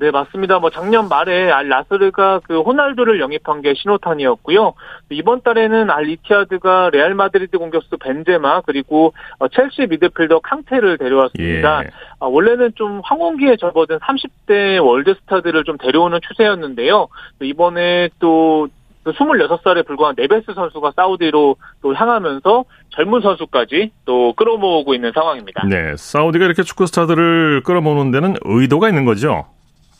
네, 0.00 0.10
맞습니다. 0.10 0.58
뭐 0.60 0.70
작년 0.70 1.10
말에 1.10 1.50
알 1.50 1.68
나스르가 1.68 2.40
그 2.44 2.62
호날두를 2.62 3.20
영입한 3.20 3.60
게 3.60 3.74
신호탄이었고요. 3.74 4.72
이번 5.10 5.42
달에는 5.42 5.90
알 5.90 6.08
이티아드가 6.08 6.88
레알 6.90 7.14
마드리드 7.14 7.58
공격수 7.58 7.98
벤제마 7.98 8.62
그리고 8.62 9.12
어, 9.38 9.48
첼시 9.48 9.86
미드필더 9.90 10.40
캉테를 10.40 10.96
데려왔습니다. 10.96 11.84
예. 11.84 11.90
아, 12.18 12.26
원래는 12.26 12.72
좀 12.76 13.02
황혼기에 13.04 13.56
접어든 13.56 13.98
30대 13.98 14.82
월드 14.82 15.14
스타들을 15.20 15.64
좀 15.64 15.76
데려오는 15.76 16.18
추세였는데요. 16.26 17.08
또 17.38 17.44
이번에 17.44 18.08
또 18.20 18.68
26살에 19.04 19.86
불과한 19.86 20.14
네베스 20.16 20.54
선수가 20.54 20.92
사우디로 20.96 21.56
또 21.82 21.94
향하면서 21.94 22.64
젊은 22.88 23.20
선수까지 23.20 23.92
또 24.06 24.32
끌어모으고 24.32 24.94
있는 24.94 25.12
상황입니다. 25.14 25.66
네. 25.66 25.94
사우디가 25.96 26.46
이렇게 26.46 26.62
축구 26.62 26.86
스타들을 26.86 27.64
끌어모으는 27.64 28.12
데는 28.12 28.36
의도가 28.44 28.88
있는 28.88 29.04
거죠. 29.04 29.44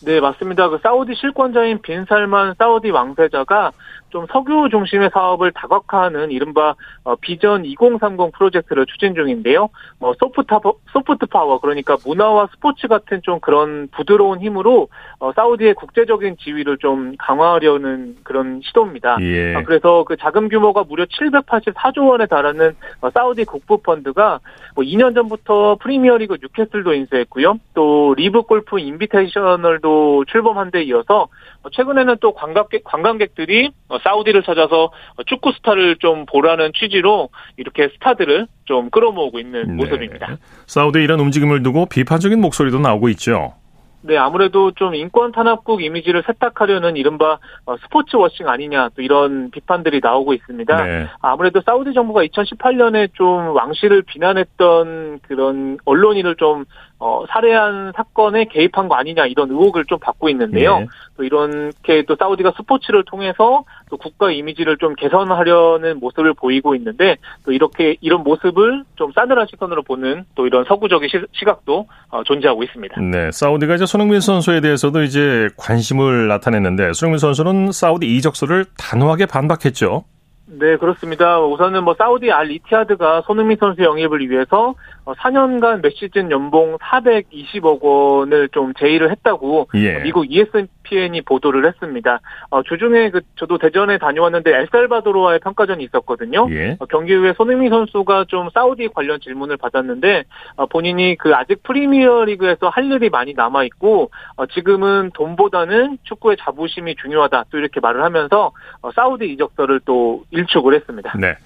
네, 0.03 0.19
맞습니다. 0.19 0.71
그 0.71 0.79
사우디 0.83 1.15
실권자인 1.15 1.83
빈 1.83 2.07
살만 2.07 2.55
사우디 2.59 2.91
왕세자가 2.91 3.73
좀 4.11 4.27
석유 4.31 4.69
중심의 4.71 5.11
사업을 5.13 5.53
다각화하는 5.53 6.31
이른바 6.31 6.75
어, 7.05 7.17
비전 7.17 7.65
2030 7.65 8.33
프로젝트를 8.33 8.87
추진 8.87 9.15
중인데요. 9.15 9.69
뭐 9.99 10.15
소프트 10.19 10.55
소프트 10.93 11.27
파워 11.27 11.61
그러니까 11.61 11.97
문화와 12.05 12.49
스포츠 12.53 12.89
같은 12.89 13.21
좀 13.23 13.41
그런 13.41 13.89
부드러운 13.93 14.41
힘으로 14.41 14.89
어, 15.19 15.33
사우디의 15.33 15.75
국제적인 15.75 16.37
지위를 16.39 16.79
좀 16.79 17.15
강화하려는 17.19 18.17
그런 18.25 18.61
시도입니다. 18.65 19.19
예. 19.21 19.55
아, 19.55 19.63
그래서 19.63 20.05
그 20.05 20.17
자금 20.17 20.49
규모가 20.49 20.85
무려 20.85 21.05
784조 21.05 22.09
원에 22.09 22.27
달하는 22.27 22.75
어, 23.01 23.11
사우디 23.11 23.45
국부 23.45 23.79
펀드가 23.79 24.41
뭐 24.75 24.85
2년 24.85 25.15
전부터 25.15 25.77
프리미어리그 25.81 26.39
뉴캐슬도 26.41 26.95
인수했고요. 26.95 27.59
또 27.75 28.15
리브 28.17 28.43
골프 28.43 28.79
인비테이셔널도 28.79 30.25
출범한 30.27 30.71
데 30.71 30.83
이어서 30.83 31.29
어, 31.63 31.71
최근에는 31.71 32.17
또 32.21 32.33
관광객 32.33 32.85
관광객들이 32.85 33.71
어, 33.89 33.99
사우디를 34.03 34.43
찾아서 34.43 34.91
축구 35.27 35.53
스타를 35.53 35.97
좀 35.97 36.27
보라는 36.27 36.73
취지로 36.75 37.29
이렇게 37.57 37.89
스타들을 37.89 38.47
좀 38.65 38.91
끌어모으고 38.91 39.39
있는 39.39 39.67
네. 39.67 39.73
모습입니다. 39.75 40.37
사우디의 40.67 41.05
이런 41.05 41.21
움직임을 41.21 41.63
두고 41.63 41.87
비판적인 41.87 42.41
목소리도 42.41 42.79
나오고 42.79 43.09
있죠. 43.11 43.55
네, 44.03 44.17
아무래도 44.17 44.71
좀 44.73 44.95
인권 44.95 45.31
탄압국 45.31 45.83
이미지를 45.83 46.23
세탁하려는 46.27 46.97
이른바 46.97 47.39
어, 47.67 47.77
스포츠 47.83 48.17
워싱 48.17 48.49
아니냐 48.49 48.91
또 48.97 49.03
이런 49.03 49.51
비판들이 49.51 50.01
나오고 50.03 50.33
있습니다. 50.33 50.85
네. 50.85 51.07
아무래도 51.21 51.61
사우디 51.61 51.93
정부가 51.93 52.25
2018년에 52.25 53.13
좀 53.13 53.55
왕실을 53.55 54.03
비난했던 54.03 55.21
그런 55.23 55.79
언론인을 55.85 56.37
좀 56.37 56.65
어, 57.03 57.25
살해한 57.31 57.95
사건에 57.97 58.45
개입한 58.45 58.89
거 58.89 58.95
아니냐 58.95 59.25
이런 59.25 59.51
의혹을 59.51 59.87
좀 59.87 59.99
받고 59.99 60.29
있는데요. 60.29 60.81
예. 60.83 60.87
또 61.17 61.25
이렇게 61.25 62.05
또 62.07 62.15
사우디가 62.15 62.53
스포츠를 62.59 63.05
통해서 63.07 63.65
또 63.89 63.97
국가 63.97 64.31
이미지를 64.31 64.77
좀 64.77 64.95
개선하려는 64.95 65.99
모습을 65.99 66.35
보이고 66.35 66.75
있는데 66.75 67.17
또 67.47 67.53
이렇게 67.53 67.97
이런 68.03 68.23
모습을 68.23 68.85
좀 68.97 69.13
싸늘한 69.13 69.47
시선으로 69.51 69.83
보는 69.83 70.25
또 70.35 70.47
이런 70.47 70.65
서구적인 70.65 71.09
시, 71.33 71.45
각도 71.47 71.87
어, 72.11 72.23
존재하고 72.23 72.63
있습니다. 72.63 73.01
네, 73.01 73.31
사우디가 73.33 73.77
이제 73.77 73.87
손흥민 73.87 74.21
선수에 74.21 74.61
대해서도 74.61 75.03
이제 75.03 75.49
관심을 75.57 76.29
나타냈는데 76.29 76.93
손흥민 76.93 77.19
선수는 77.19 77.73
사우디 77.73 78.15
이적서를 78.15 78.67
단호하게 78.77 79.25
반박했죠. 79.25 80.05
네, 80.53 80.77
그렇습니다. 80.77 81.41
우선은 81.41 81.85
뭐 81.85 81.95
사우디 81.97 82.33
알 82.33 82.51
이티하드가 82.51 83.23
손흥민 83.23 83.57
선수 83.59 83.83
영입을 83.83 84.29
위해서 84.29 84.75
4년간 85.05 85.83
몇 85.83 85.93
시즌 85.95 86.31
연봉 86.31 86.77
420억 86.79 87.81
원을 87.83 88.49
좀 88.51 88.73
제의를 88.75 89.11
했다고 89.11 89.69
예. 89.75 89.99
미국 90.03 90.27
ESPN이 90.31 91.23
보도를 91.23 91.67
했습니다. 91.67 92.21
어, 92.51 92.63
주중에 92.63 93.11
그 93.11 93.21
저도 93.37 93.59
대전에 93.59 93.99
다녀왔는데 93.99 94.51
엘살바도르와의 94.51 95.41
평가전이 95.41 95.85
있었거든요. 95.85 96.47
예. 96.51 96.77
어, 96.79 96.87
경기 96.87 97.15
후에 97.15 97.33
손흥민 97.37 97.71
선수가 97.71 98.27
좀 98.29 98.49
사우디 98.53 98.89
관련 98.95 99.21
질문을 99.21 99.57
받았는데 99.57 100.25
어, 100.57 100.67
본인이 100.67 101.17
그 101.17 101.35
아직 101.35 101.63
프리미어 101.63 102.25
리그에서 102.25 102.69
할 102.69 102.91
일이 102.91 103.09
많이 103.11 103.35
남아 103.35 103.65
있고 103.65 104.11
어, 104.37 104.47
지금은 104.47 105.11
돈보다는 105.15 105.99
축구의 106.05 106.37
자부심이 106.41 106.97
중요하다 106.97 107.45
또 107.51 107.59
이렇게 107.59 107.81
말을 107.81 108.03
하면서 108.03 108.53
어, 108.83 108.91
사우디 108.93 109.27
이적서를 109.33 109.81
또 109.85 110.25
일축을 110.31 110.75
했습니다. 110.75 111.13
네. 111.19 111.37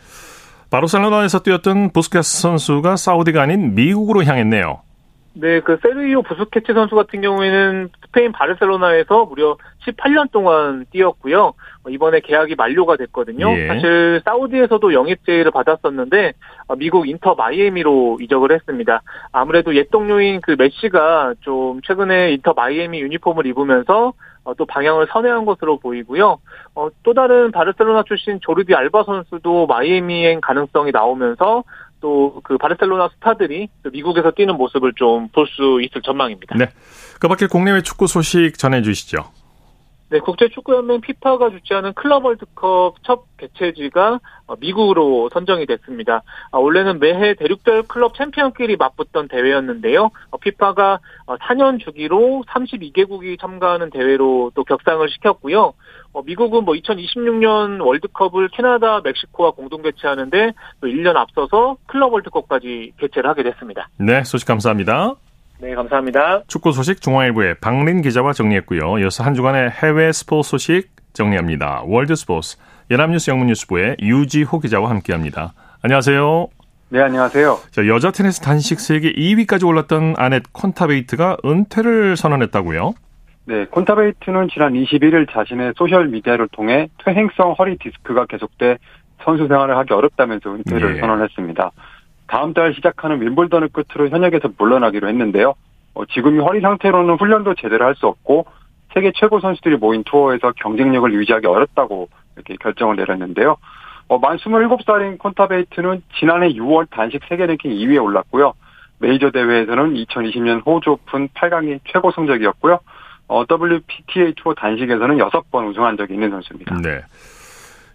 바르셀로나에서 0.75 1.38
뛰었던 1.38 1.90
부스케스 1.90 2.43
선수가 2.43 2.97
사우디가 2.97 3.40
아닌 3.40 3.76
미국으로 3.76 4.25
향했네요. 4.25 4.81
네, 5.35 5.61
그 5.61 5.78
세르이오 5.81 6.23
부스케치 6.23 6.73
선수 6.73 6.97
같은 6.97 7.21
경우에는 7.21 7.90
스페인 8.07 8.33
바르셀로나에서 8.33 9.26
무려 9.26 9.57
18년 9.87 10.33
동안 10.33 10.85
뛰었고요. 10.90 11.54
어, 11.85 11.90
이번에 11.90 12.19
계약이 12.19 12.57
만료가 12.57 12.97
됐거든요. 12.97 13.57
예. 13.57 13.69
사실 13.69 14.21
사우디에서도 14.25 14.93
영입 14.95 15.25
제의를 15.25 15.52
받았었는데 15.52 16.32
어, 16.67 16.75
미국 16.75 17.08
인터 17.08 17.37
마이애미로 17.37 18.19
이적을 18.21 18.50
했습니다. 18.52 19.02
아무래도 19.30 19.76
옛 19.76 19.89
동료인 19.93 20.41
그 20.41 20.56
메시가 20.58 21.34
좀 21.43 21.82
최근에 21.82 22.32
인터 22.32 22.52
마이애미 22.52 23.00
유니폼을 23.00 23.47
입으면서 23.47 24.08
어, 24.08 24.13
또 24.59 24.67
방향을 24.67 25.07
선회한 25.11 25.47
것으로 25.47 25.78
보이고요. 25.78 26.39
어, 26.75 26.89
또 27.02 27.15
다른 27.15 27.50
바르셀로나 27.50 28.02
출신 28.07 28.39
조르디 28.43 28.75
알바 28.75 29.04
선수도 29.04 29.67
마이애미행 29.67 30.41
가능성이 30.43 30.91
나오면서 30.93 31.65
또 32.00 32.41
그 32.45 32.59
바르셀로나 32.59 33.09
스타들이 33.15 33.69
또 33.83 33.91
미국에서 33.91 34.30
뛰는 34.33 34.57
모습을 34.57 34.93
좀 34.95 35.28
볼 35.33 35.47
수 35.47 35.80
있을 35.80 36.02
전망입니다. 36.02 36.57
네. 36.59 36.67
그 37.19 37.28
밖에 37.28 37.47
국내외 37.47 37.80
축구 37.80 38.07
소식 38.07 38.59
전해주시죠. 38.59 39.25
네, 40.10 40.19
국제축구연맹 40.21 41.00
피파가 41.00 41.50
주최하는 41.50 41.95
클럽 41.95 42.25
월드컵 42.25 42.97
첫 43.02 43.25
개최지가 43.38 44.21
어, 44.47 44.54
미국으로 44.60 45.30
선정이 45.32 45.67
됐습니다. 45.67 46.23
아, 46.52 46.58
원래는 46.58 47.00
매해 47.00 47.34
대륙별 47.34 47.84
클럽 47.84 48.14
챔피언끼리 48.17 48.76
맞붙던 48.76 49.28
대회였는데요. 49.28 50.10
어, 50.30 50.36
피파가 50.36 51.00
4년 51.26 51.80
주기로 51.80 52.45
32개국이 52.47 53.40
참가하는 53.40 53.90
대회로 53.90 54.52
또 54.54 54.64
격상을 54.64 55.08
시켰고요. 55.08 55.73
어, 56.12 56.23
미국은 56.23 56.64
뭐 56.64 56.75
2026년 56.75 57.84
월드컵을 57.84 58.49
캐나다, 58.49 59.00
멕시코와 59.02 59.52
공동 59.52 59.82
개최하는데 59.82 60.52
또 60.80 60.86
1년 60.86 61.17
앞서서 61.17 61.76
클럽 61.86 62.12
월드컵까지 62.12 62.93
개최를 62.99 63.28
하게 63.28 63.43
됐습니다. 63.43 63.88
네, 63.99 64.23
소식 64.23 64.47
감사합니다. 64.47 65.14
네, 65.60 65.75
감사합니다. 65.75 66.43
축구 66.47 66.73
소식 66.73 67.00
중앙일보의 67.00 67.56
박린 67.60 68.02
기자와 68.02 68.32
정리했고요. 68.32 68.99
이어서 68.99 69.23
한 69.25 69.34
주간의 69.34 69.71
해외 69.71 70.12
스포츠 70.12 70.50
소식 70.50 70.90
정리합니다. 71.12 71.82
월드 71.86 72.14
스포츠 72.17 72.56
연합뉴스 72.90 73.30
영문뉴스부의 73.30 73.97
유지호 74.00 74.58
기자와 74.60 74.90
함께합니다. 74.90 75.54
안녕하세요. 75.82 76.49
네, 76.90 77.00
안녕하세요. 77.00 77.58
자, 77.71 77.86
여자 77.86 78.10
테니스 78.10 78.40
단식 78.40 78.80
세계 78.80 79.12
2위까지 79.12 79.67
올랐던 79.67 80.14
아넷 80.19 80.43
콘타베이트가 80.52 81.38
은퇴를 81.45 82.17
선언했다고요? 82.17 82.95
네, 83.47 83.67
콘타베이트는 83.67 84.49
지난 84.52 84.73
21일 84.73 85.32
자신의 85.32 85.75
소셜 85.76 86.08
미디어를 86.08 86.49
통해 86.49 86.88
퇴행성 87.04 87.54
허리 87.58 87.76
디스크가 87.78 88.26
계속돼 88.26 88.78
선수 89.23 89.47
생활을 89.49 89.76
하기 89.78 89.93
어렵다면서 89.93 90.54
은퇴를 90.54 90.97
예. 90.97 91.00
선언했습니다. 91.00 91.71
다음 92.26 92.54
달 92.54 92.75
시작하는 92.75 93.21
윔블던을 93.21 93.69
끝으로 93.69 94.08
현역에서 94.08 94.50
물러나기로 94.58 95.08
했는데요. 95.08 95.54
어, 95.95 96.04
지금 96.06 96.37
이 96.37 96.39
허리 96.41 96.60
상태로는 96.60 97.15
훈련도 97.17 97.54
제대로 97.54 97.84
할 97.84 97.95
수 97.95 98.06
없고 98.06 98.47
세계 98.95 99.13
최고 99.15 99.41
선수들이 99.41 99.76
모인 99.76 100.04
투어에서 100.04 100.52
경쟁력을 100.56 101.13
유지하기 101.13 101.47
어렵다고 101.47 102.08
이렇게 102.37 102.56
결정을 102.60 102.97
내렸는데요. 102.97 103.56
어, 104.08 104.19
만 104.19 104.37
27살인 104.37 105.19
콘타베이트는 105.19 106.02
지난해 106.19 106.49
6월 106.52 106.89
단식 106.91 107.21
세계 107.28 107.47
랭킹 107.47 107.71
2위에 107.71 108.02
올랐고요. 108.02 108.52
메이저 108.99 109.30
대회에서는 109.30 109.95
2020년 109.95 110.65
호주 110.65 110.91
오픈 110.91 111.28
8강이 111.28 111.80
최고 111.93 112.10
성적이었고요. 112.13 112.78
어, 113.28 113.45
WTA 113.50 114.34
투어 114.37 114.54
단식에서는 114.54 115.19
6번 115.19 115.69
우승한 115.71 115.97
적이 115.97 116.15
있는 116.15 116.30
선수입니다. 116.30 116.76
네. 116.82 117.00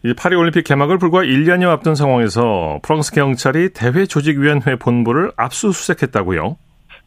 이 0.04 0.14
파리올림픽 0.14 0.64
개막을 0.64 0.98
불과 0.98 1.20
1년여 1.20 1.70
앞둔 1.70 1.96
상황에서 1.96 2.80
프랑스 2.84 3.12
경찰이 3.14 3.74
대회조직위원회 3.74 4.78
본부를 4.78 5.32
압수수색했다고요? 5.36 6.58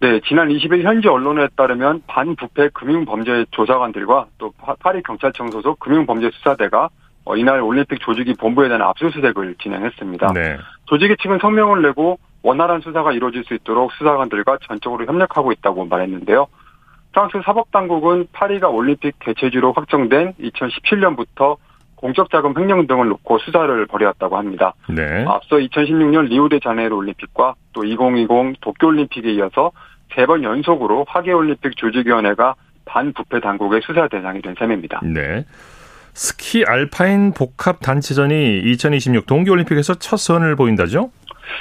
네, 0.00 0.20
지난 0.26 0.48
20일 0.48 0.82
현지 0.82 1.08
언론에 1.08 1.46
따르면 1.56 2.02
반부패 2.06 2.70
금융범죄 2.74 3.46
조사관들과 3.52 4.26
또 4.36 4.52
파- 4.58 4.74
파리 4.80 5.02
경찰청 5.02 5.50
소속 5.50 5.78
금융범죄수사대가 5.80 6.88
어, 7.24 7.36
이날 7.36 7.60
올림픽 7.60 8.00
조직위 8.00 8.34
본부에 8.34 8.66
대한 8.66 8.82
압수수색을 8.82 9.54
진행했습니다. 9.62 10.32
네. 10.34 10.58
조직위 10.86 11.16
측은 11.22 11.38
성명을 11.40 11.80
내고 11.82 12.18
원활한 12.42 12.80
수사가 12.80 13.12
이루어질 13.12 13.44
수 13.44 13.54
있도록 13.54 13.92
수사관들과 13.92 14.58
전적으로 14.66 15.06
협력하고 15.06 15.52
있다고 15.52 15.84
말했는데요. 15.86 16.48
프랑스 17.12 17.40
사법당국은 17.44 18.26
파리가 18.32 18.68
올림픽 18.68 19.14
개최지로 19.20 19.72
확정된 19.72 20.32
2017년부터 20.40 21.56
공적자금 22.02 22.52
횡령 22.58 22.86
등을 22.88 23.08
놓고 23.08 23.38
수사를 23.38 23.86
벌여왔다고 23.86 24.36
합니다. 24.36 24.74
네. 24.88 25.24
앞서 25.26 25.56
2016년 25.56 26.26
리우데자네이루 26.28 26.96
올림픽과 26.96 27.54
또 27.72 27.84
2020 27.84 28.60
도쿄올림픽에 28.60 29.32
이어서 29.34 29.70
세 30.14 30.26
번 30.26 30.42
연속으로 30.42 31.06
하계올림픽 31.08 31.74
조직위원회가 31.76 32.54
반부패 32.84 33.40
당국의 33.40 33.80
수사 33.86 34.08
대상이 34.08 34.42
된 34.42 34.54
셈입니다. 34.58 35.00
네. 35.04 35.46
스키 36.12 36.64
알파인 36.66 37.32
복합 37.32 37.80
단체전이 37.80 38.58
2026 38.64 39.26
동계올림픽에서 39.26 39.94
첫 39.94 40.18
선을 40.18 40.56
보인다죠? 40.56 41.10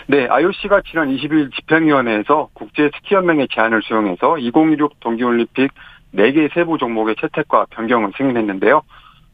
네, 0.07 0.27
IOC가 0.27 0.81
지난 0.89 1.15
20일 1.15 1.53
집행위원회에서 1.55 2.49
국제 2.53 2.89
스키 2.95 3.15
연맹의 3.15 3.47
제안을 3.53 3.81
수용해서 3.83 4.37
2026 4.39 4.99
동계올림픽 4.99 5.71
4개 6.15 6.53
세부 6.53 6.77
종목의 6.77 7.15
채택과 7.21 7.67
변경을 7.69 8.11
승인했는데요. 8.17 8.81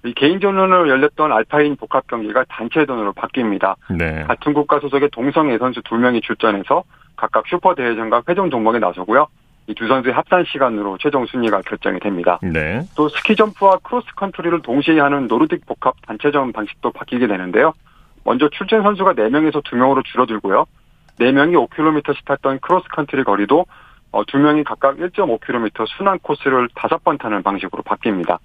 이 0.05 0.13
개인전으로 0.13 0.89
열렸던 0.89 1.31
알파인 1.31 1.75
복합 1.75 2.07
경기가 2.07 2.45
단체전으로 2.49 3.13
바뀝니다. 3.13 3.75
네. 3.97 4.23
같은 4.23 4.53
국가 4.53 4.79
소속의 4.79 5.09
동성의 5.11 5.57
선수 5.57 5.81
2명이 5.81 6.21
출전해서 6.23 6.83
각각 7.15 7.47
슈퍼 7.47 7.73
대회전과 7.75 8.23
회전 8.29 8.49
종목에 8.49 8.79
나서고요. 8.79 9.27
이 9.67 9.73
두 9.73 9.85
선수의 9.87 10.13
합산 10.13 10.45
시간으로 10.45 10.97
최종 10.97 11.25
순위가 11.25 11.61
결정이 11.61 11.99
됩니다. 11.99 12.39
네. 12.41 12.81
또 12.95 13.09
스키 13.09 13.35
점프와 13.35 13.79
크로스 13.83 14.07
컨트리를 14.15 14.61
동시에 14.61 14.99
하는 14.99 15.27
노르딕 15.27 15.65
복합 15.65 15.95
단체전 16.07 16.53
방식도 16.53 16.91
바뀌게 16.91 17.27
되는데요. 17.27 17.73
먼저 18.23 18.47
출전 18.49 18.81
선수가 18.83 19.13
4명에서 19.13 19.61
2명으로 19.63 20.05
줄어들고요. 20.05 20.65
4명이 21.19 21.69
5km씩 21.69 22.23
탔던 22.25 22.59
크로스 22.59 22.87
컨트리 22.89 23.23
거리도 23.25 23.65
어, 24.11 24.23
2명이 24.23 24.63
각각 24.63 24.95
1.5km 24.97 25.85
순환 25.97 26.17
코스를 26.19 26.69
5번 26.69 27.19
타는 27.19 27.43
방식으로 27.43 27.83
바뀝니다. 27.83 28.37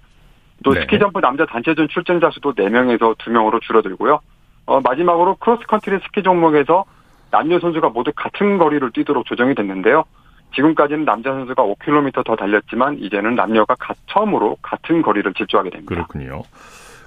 또 0.63 0.73
네. 0.73 0.81
스키 0.81 0.97
점프 0.99 1.19
남자 1.19 1.45
단체전 1.45 1.87
출전자 1.89 2.29
수도 2.31 2.53
4명에서 2.53 3.15
2명으로 3.17 3.61
줄어들고요. 3.61 4.19
어, 4.65 4.81
마지막으로 4.81 5.35
크로스 5.35 5.63
컨트리 5.67 5.99
스키 6.05 6.23
종목에서 6.23 6.85
남녀 7.31 7.59
선수가 7.59 7.89
모두 7.89 8.11
같은 8.15 8.57
거리를 8.57 8.89
뛰도록 8.91 9.25
조정이 9.25 9.53
됐는데요. 9.55 10.05
지금까지는 10.55 11.03
남자 11.05 11.31
선수가 11.31 11.63
5km 11.63 12.23
더 12.25 12.35
달렸지만 12.35 12.97
이제는 12.99 13.35
남녀가 13.35 13.75
가- 13.79 13.95
처음으로 14.07 14.57
같은 14.61 15.01
거리를 15.01 15.33
질주하게 15.33 15.71
됩니다. 15.71 15.93
그렇군요. 15.95 16.43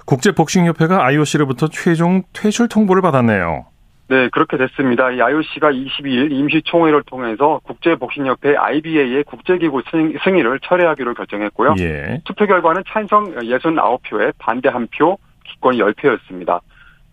국제복싱협회가 0.05 1.05
IOC로부터 1.05 1.67
최종 1.69 2.23
퇴출 2.33 2.67
통보를 2.67 3.01
받았네요. 3.01 3.65
네, 4.09 4.29
그렇게 4.29 4.55
됐습니다. 4.55 5.11
이 5.11 5.21
IOC가 5.21 5.71
22일 5.71 6.31
임시총회를 6.31 7.03
통해서 7.03 7.59
국제복싱협회 7.63 8.55
IBA의 8.55 9.23
국제기구 9.25 9.81
승- 9.91 10.13
승인을 10.23 10.59
철회하기로 10.61 11.13
결정했고요. 11.13 11.75
예. 11.79 12.21
투표 12.23 12.45
결과는 12.45 12.83
찬성 12.87 13.33
69표에 13.35 14.33
반대 14.37 14.69
1표, 14.69 15.17
기권이 15.45 15.79
10표였습니다. 15.79 16.61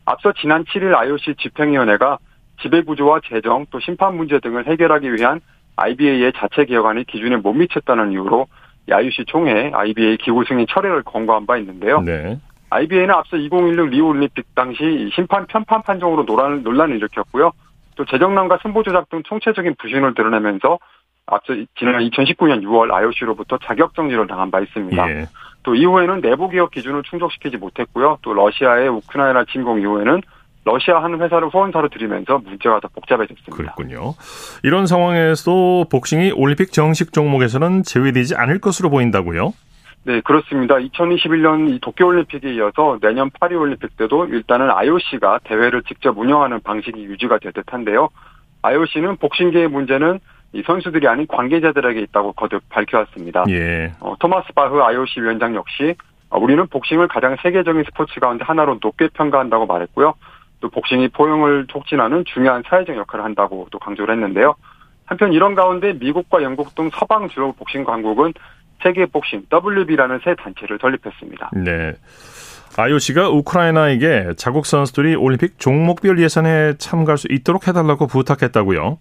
앞서 0.04 0.32
지난 0.40 0.64
7일 0.64 0.94
IOC 0.94 1.34
집행위원회가 1.40 2.18
지배구조와 2.62 3.20
재정 3.28 3.66
또 3.70 3.80
심판 3.80 4.16
문제 4.16 4.38
등을 4.38 4.68
해결하기 4.68 5.12
위한 5.14 5.40
IBA의 5.76 6.32
자체 6.36 6.64
개혁안이 6.64 7.04
기준에 7.04 7.36
못 7.36 7.52
미쳤다는 7.54 8.12
이유로 8.12 8.46
이 8.88 8.92
IOC 8.92 9.24
총회 9.26 9.72
IBA 9.74 10.18
기구 10.18 10.44
승인 10.44 10.66
철회를 10.68 11.02
권고한 11.02 11.46
바 11.46 11.56
있는데요. 11.56 12.00
네. 12.02 12.38
IBA는 12.74 13.10
앞서 13.14 13.36
2016 13.36 13.90
리우 13.90 14.06
올림픽 14.06 14.52
당시 14.54 14.82
이 14.82 15.10
심판 15.14 15.46
편판 15.46 15.82
판정으로 15.82 16.26
논란, 16.26 16.62
논란을 16.64 16.96
일으켰고요. 16.96 17.52
또 17.94 18.04
재정난과 18.04 18.58
승부 18.62 18.82
조작 18.82 19.08
등 19.10 19.22
총체적인 19.24 19.76
부신을 19.78 20.14
드러내면서 20.14 20.80
앞서 21.26 21.54
지난 21.78 22.00
2019년 22.00 22.62
6월 22.64 22.92
IOC로부터 22.92 23.58
자격 23.64 23.94
정지를 23.94 24.26
당한 24.26 24.50
바 24.50 24.60
있습니다. 24.60 25.10
예. 25.10 25.26
또 25.62 25.76
이후에는 25.76 26.20
내부 26.20 26.48
개혁 26.50 26.72
기준을 26.72 27.04
충족시키지 27.04 27.56
못했고요. 27.58 28.18
또 28.22 28.34
러시아의 28.34 28.88
우크라이나 28.88 29.44
침공 29.50 29.80
이후에는 29.80 30.20
러시아 30.64 31.02
한 31.02 31.20
회사를 31.20 31.48
후원사로 31.48 31.88
들이면서 31.90 32.38
문제가 32.38 32.80
더 32.80 32.88
복잡해졌습니다. 32.88 33.54
그렇군요. 33.54 34.14
이런 34.62 34.86
상황에서 34.86 35.84
복싱이 35.90 36.32
올림픽 36.32 36.72
정식 36.72 37.12
종목에서는 37.12 37.84
제외되지 37.84 38.34
않을 38.34 38.60
것으로 38.60 38.90
보인다고요? 38.90 39.52
네, 40.06 40.20
그렇습니다. 40.20 40.74
2021년 40.76 41.74
이 41.74 41.80
도쿄올림픽에 41.80 42.52
이어서 42.54 42.98
내년 43.00 43.30
파리올림픽 43.30 43.96
때도 43.96 44.26
일단은 44.26 44.70
IOC가 44.70 45.40
대회를 45.44 45.82
직접 45.84 46.16
운영하는 46.18 46.60
방식이 46.60 47.02
유지가 47.04 47.38
될 47.38 47.52
듯한데요. 47.52 48.10
IOC는 48.62 49.16
복싱계의 49.16 49.68
문제는 49.68 50.20
이 50.52 50.62
선수들이 50.62 51.08
아닌 51.08 51.26
관계자들에게 51.26 52.00
있다고 52.00 52.32
거듭 52.32 52.62
밝혀왔습니다. 52.68 53.44
예. 53.48 53.92
어, 54.00 54.14
토마스 54.18 54.52
바흐 54.54 54.80
IOC 54.80 55.22
위원장 55.22 55.54
역시 55.54 55.94
어, 56.28 56.38
우리는 56.38 56.66
복싱을 56.66 57.08
가장 57.08 57.36
세계적인 57.42 57.84
스포츠 57.84 58.20
가운데 58.20 58.44
하나로 58.44 58.78
높게 58.82 59.08
평가한다고 59.08 59.66
말했고요. 59.66 60.14
또 60.60 60.68
복싱이 60.68 61.08
포용을 61.08 61.66
촉진하는 61.68 62.24
중요한 62.26 62.62
사회적 62.66 62.94
역할을 62.94 63.24
한다고 63.24 63.68
또 63.70 63.78
강조를 63.78 64.14
했는데요. 64.14 64.54
한편 65.06 65.32
이런 65.32 65.54
가운데 65.54 65.92
미국과 65.94 66.42
영국 66.42 66.74
등 66.74 66.90
서방 66.90 67.28
주요 67.28 67.52
복싱 67.52 67.84
강국은 67.84 68.32
세계 68.84 69.06
복싱 69.06 69.46
WB라는 69.52 70.20
새 70.22 70.36
단체를 70.36 70.78
설립했습니다. 70.80 71.50
네. 71.54 71.94
IOC가 72.76 73.30
우크라이나에게 73.30 74.34
자국 74.36 74.66
선수들이 74.66 75.14
올림픽 75.14 75.58
종목별 75.58 76.18
예선에 76.18 76.74
참가할 76.78 77.18
수 77.18 77.28
있도록 77.30 77.66
해달라고 77.66 78.06
부탁했다고요? 78.06 78.98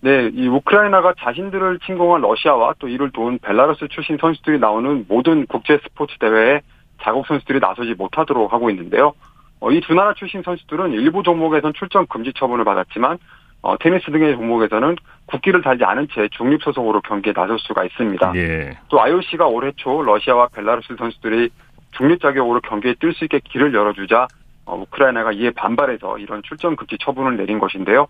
네, 0.00 0.30
이 0.32 0.46
우크라이나가 0.46 1.14
자신들을 1.18 1.80
침공한 1.84 2.22
러시아와 2.22 2.74
또 2.78 2.88
이를 2.88 3.10
도운 3.10 3.38
벨라루스 3.38 3.88
출신 3.88 4.16
선수들이 4.20 4.58
나오는 4.58 5.04
모든 5.08 5.46
국제 5.46 5.78
스포츠 5.82 6.16
대회에 6.18 6.60
자국 7.02 7.26
선수들이 7.26 7.60
나서지 7.60 7.94
못하도록 7.94 8.52
하고 8.52 8.70
있는데요. 8.70 9.12
어, 9.60 9.70
이두 9.70 9.94
나라 9.94 10.14
출신 10.14 10.42
선수들은 10.42 10.92
일부 10.92 11.22
종목에선 11.22 11.72
출전 11.74 12.06
금지 12.06 12.32
처분을 12.34 12.64
받았지만 12.64 13.18
어, 13.66 13.76
테니스 13.78 14.12
등의 14.12 14.36
종목에서는 14.36 14.94
국기를 15.26 15.60
달지 15.60 15.82
않은 15.82 16.06
채 16.14 16.28
중립 16.30 16.62
소속으로 16.62 17.00
경기에 17.00 17.32
나설 17.32 17.58
수가 17.58 17.82
있습니다. 17.84 18.32
예. 18.36 18.78
또 18.88 19.02
IOC가 19.02 19.46
올해 19.46 19.72
초 19.74 20.02
러시아와 20.02 20.46
벨라루스 20.54 20.94
선수들이 20.96 21.50
중립 21.90 22.20
자격으로 22.20 22.60
경기에 22.60 22.94
뛸 22.94 23.12
수 23.12 23.24
있게 23.24 23.40
길을 23.40 23.74
열어주자 23.74 24.28
어, 24.66 24.76
우크라이나가 24.76 25.32
이에 25.32 25.50
반발해서 25.50 26.18
이런 26.18 26.44
출전 26.44 26.76
금지 26.76 26.96
처분을 27.00 27.36
내린 27.36 27.58
것인데요. 27.58 28.06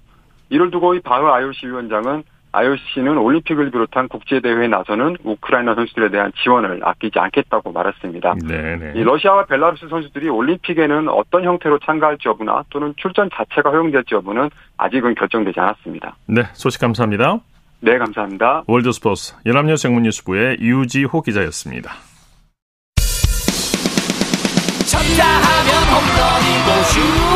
이를 0.50 0.70
두고 0.70 0.94
이 0.94 1.00
바흐 1.00 1.26
IOC 1.26 1.68
위원장은 1.68 2.22
IOC는 2.56 3.18
올림픽을 3.18 3.70
비롯한 3.70 4.08
국제대회에 4.08 4.68
나서는 4.68 5.18
우크라이나 5.22 5.74
선수들에 5.74 6.10
대한 6.10 6.32
지원을 6.42 6.80
아끼지 6.82 7.18
않겠다고 7.18 7.70
말했습니다. 7.70 8.34
이 8.42 8.46
네네. 8.46 9.04
러시아와 9.04 9.44
벨라루스 9.44 9.88
선수들이 9.88 10.30
올림픽에는 10.30 11.10
어떤 11.10 11.44
형태로 11.44 11.80
참가할지 11.80 12.28
여부나 12.28 12.64
또는 12.70 12.94
출전 12.96 13.28
자체가 13.30 13.70
허용될지 13.70 14.14
여부는 14.14 14.48
아직은 14.78 15.14
결정되지 15.16 15.60
않았습니다. 15.60 16.16
네, 16.28 16.44
소식 16.54 16.80
감사합니다. 16.80 17.40
네, 17.80 17.98
감사합니다. 17.98 18.62
월드스포츠 18.66 19.34
연합뉴스 19.44 19.86
영문뉴스부의 19.86 20.56
유지호 20.60 21.20
기자였습니다. 21.20 21.92
쳤다 24.86 25.24
하면 25.26 25.70
홈런이고 25.92 26.82
슛 26.84 27.35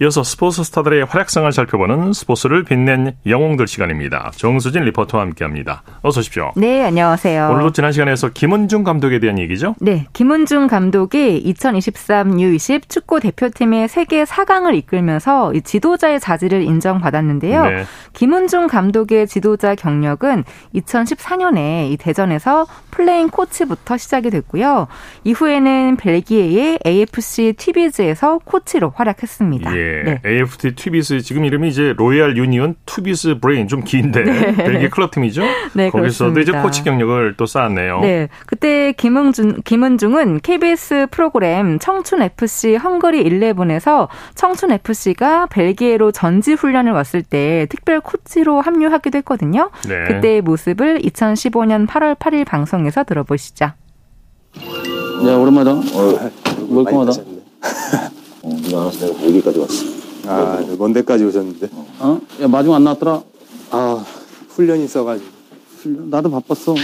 이어서 0.00 0.24
스포츠 0.24 0.64
스타들의 0.64 1.04
활약상을 1.04 1.52
살펴보는 1.52 2.12
스포츠를 2.12 2.64
빛낸 2.64 3.16
영웅들 3.26 3.68
시간입니다. 3.68 4.32
정수진 4.34 4.82
리포터와 4.82 5.22
함께합니다. 5.22 5.82
어서 6.02 6.18
오십시오. 6.18 6.50
네, 6.56 6.84
안녕하세요. 6.84 7.50
오늘도 7.50 7.72
지난 7.72 7.92
시간에 7.92 8.11
이어서 8.11 8.30
김은중 8.30 8.82
감독에 8.82 9.20
대한 9.20 9.38
얘기죠? 9.38 9.76
네, 9.80 10.06
김은중 10.12 10.66
감독이 10.66 11.36
2023 11.38 12.36
U20 12.38 12.88
축구 12.88 13.20
대표팀의 13.20 13.88
세계 13.88 14.24
4강을 14.24 14.74
이끌면서 14.74 15.54
이 15.54 15.62
지도자의 15.62 16.18
자질을 16.18 16.62
인정받았는데요. 16.62 17.64
네. 17.64 17.84
김은중 18.14 18.66
감독의 18.66 19.28
지도자 19.28 19.76
경력은 19.76 20.42
2014년에 20.74 21.92
이 21.92 21.96
대전에서 21.96 22.66
플레잉 22.90 23.28
코치부터 23.28 23.96
시작이 23.96 24.30
됐고요. 24.30 24.88
이후에는 25.24 25.96
벨기에의 25.96 26.80
AFC 26.84 27.54
튀비즈에서 27.56 28.38
코치로 28.44 28.92
활약했습니다. 28.94 29.76
예. 29.76 29.83
네. 30.04 30.20
AFC 30.24 30.74
투비즈 30.74 31.20
지금 31.22 31.44
이름이 31.44 31.68
이제 31.68 31.94
로얄 31.96 32.36
유니온 32.36 32.76
투비즈 32.86 33.38
브레인 33.40 33.68
좀 33.68 33.82
긴데 33.84 34.22
벨기에 34.56 34.88
클럽 34.88 35.10
팀이죠? 35.10 35.42
네, 35.74 35.90
거기서도 35.90 36.40
이제 36.40 36.52
그렇습니다. 36.52 36.62
코치 36.62 36.84
경력을 36.84 37.34
또 37.36 37.46
쌓았네요. 37.46 38.00
네, 38.00 38.28
그때 38.46 38.92
김은중, 38.92 39.62
김은중은 39.64 40.40
KBS 40.40 41.08
프로그램 41.10 41.78
청춘 41.78 42.22
FC 42.22 42.76
헝거리 42.76 43.24
11에서 43.24 44.08
청춘 44.34 44.72
FC가 44.72 45.46
벨기에로 45.46 46.12
전지 46.12 46.54
훈련을 46.54 46.92
왔을 46.92 47.22
때 47.22 47.66
특별 47.70 48.00
코치로 48.00 48.60
합류하기도 48.60 49.18
했거든요. 49.18 49.70
네. 49.88 50.04
그때의 50.08 50.40
모습을 50.42 51.00
2015년 51.00 51.86
8월 51.86 52.16
8일 52.16 52.46
방송에서 52.46 53.04
들어보시죠. 53.04 53.64
야 53.66 55.36
오랜만이다. 55.36 55.70
어, 55.70 56.30
멀쩡하다. 56.68 57.12
어, 58.44 58.48
네가 58.62 58.80
알아서 58.82 59.06
내가 59.06 59.26
여기까지 59.26 59.58
왔어. 59.58 59.84
아, 60.26 60.60
네, 60.60 60.76
먼 60.76 60.92
데까지 60.92 61.24
오셨는데. 61.24 61.68
어? 62.00 62.20
야 62.42 62.48
마중 62.48 62.74
안 62.74 62.84
나왔더라. 62.84 63.22
아, 63.70 64.04
훈련이 64.50 64.84
있어가지고. 64.84 65.30
나도 66.10 66.30
바빴어. 66.30 66.74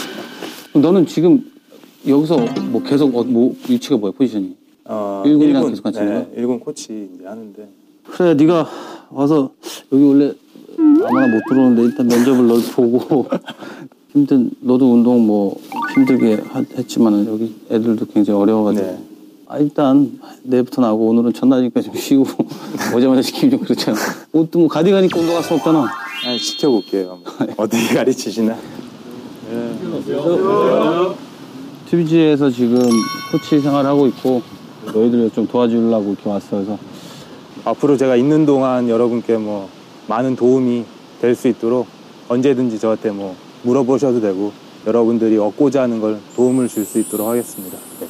너는 0.74 1.06
지금 1.06 1.44
여기서 2.06 2.36
뭐 2.70 2.82
계속 2.82 3.14
어, 3.16 3.24
뭐 3.24 3.54
위치가 3.68 3.96
뭐야 3.96 4.12
포지션이? 4.16 4.56
어, 4.84 5.22
일군이랑 5.26 5.62
일군, 5.62 5.70
계속 5.70 5.82
같이 5.82 5.98
있는 5.98 6.12
네, 6.14 6.24
거야? 6.24 6.26
일군 6.36 6.60
코치 6.60 7.08
이제 7.14 7.26
하는데. 7.26 7.68
그래 8.04 8.34
네가 8.34 8.68
와서 9.10 9.50
여기 9.92 10.04
원래 10.04 10.32
아무나 10.78 11.26
못 11.28 11.40
들어오는데 11.48 11.82
일단 11.82 12.06
면접을 12.06 12.46
널 12.46 12.60
보고 12.74 13.26
힘든 14.12 14.50
너도 14.60 14.92
운동 14.92 15.26
뭐 15.26 15.60
힘들게 15.94 16.34
하- 16.48 16.64
했지만 16.76 17.26
여기 17.26 17.54
애들도 17.70 18.06
굉장히 18.06 18.40
어려워가지고 18.40 18.86
네. 18.86 18.98
아 19.52 19.58
일단 19.58 20.20
내일부터 20.44 20.80
나오고 20.80 21.08
오늘은 21.08 21.32
첫날이니까 21.32 21.80
좀 21.80 21.92
쉬고 21.96 22.24
오자마자 22.94 23.20
시키면 23.20 23.50
좀 23.50 23.60
그렇잖아 23.60 23.98
옷도 24.32 24.60
뭐 24.60 24.68
가디건 24.68 25.04
입고 25.06 25.18
운동 25.18 25.34
갈수 25.34 25.54
없잖아 25.54 25.80
아, 25.82 26.36
시켜볼게요. 26.38 27.18
어떻게 27.56 27.88
가르치시나? 27.92 28.56
TVG에서 31.90 32.48
지금 32.50 32.78
코치 33.32 33.58
생활하고 33.60 34.06
있고 34.08 34.40
너희들 34.94 35.30
좀 35.34 35.48
도와주려고 35.48 36.10
이렇게 36.12 36.28
왔어 36.30 36.50
그래서 36.52 36.78
앞으로 37.64 37.96
제가 37.96 38.14
있는 38.14 38.46
동안 38.46 38.88
여러분께 38.88 39.36
뭐 39.38 39.68
많은 40.06 40.36
도움이 40.36 40.84
될 41.20 41.34
수 41.34 41.48
있도록 41.48 41.88
언제든지 42.28 42.78
저한테 42.78 43.10
뭐 43.10 43.34
물어보셔도 43.64 44.20
되고 44.20 44.52
여러분들이 44.86 45.36
얻고자 45.38 45.82
하는 45.82 46.00
걸 46.00 46.20
도움을 46.36 46.68
줄 46.68 46.84
수 46.84 47.00
있도록 47.00 47.26
하겠습니다. 47.28 47.76
네. 47.98 48.06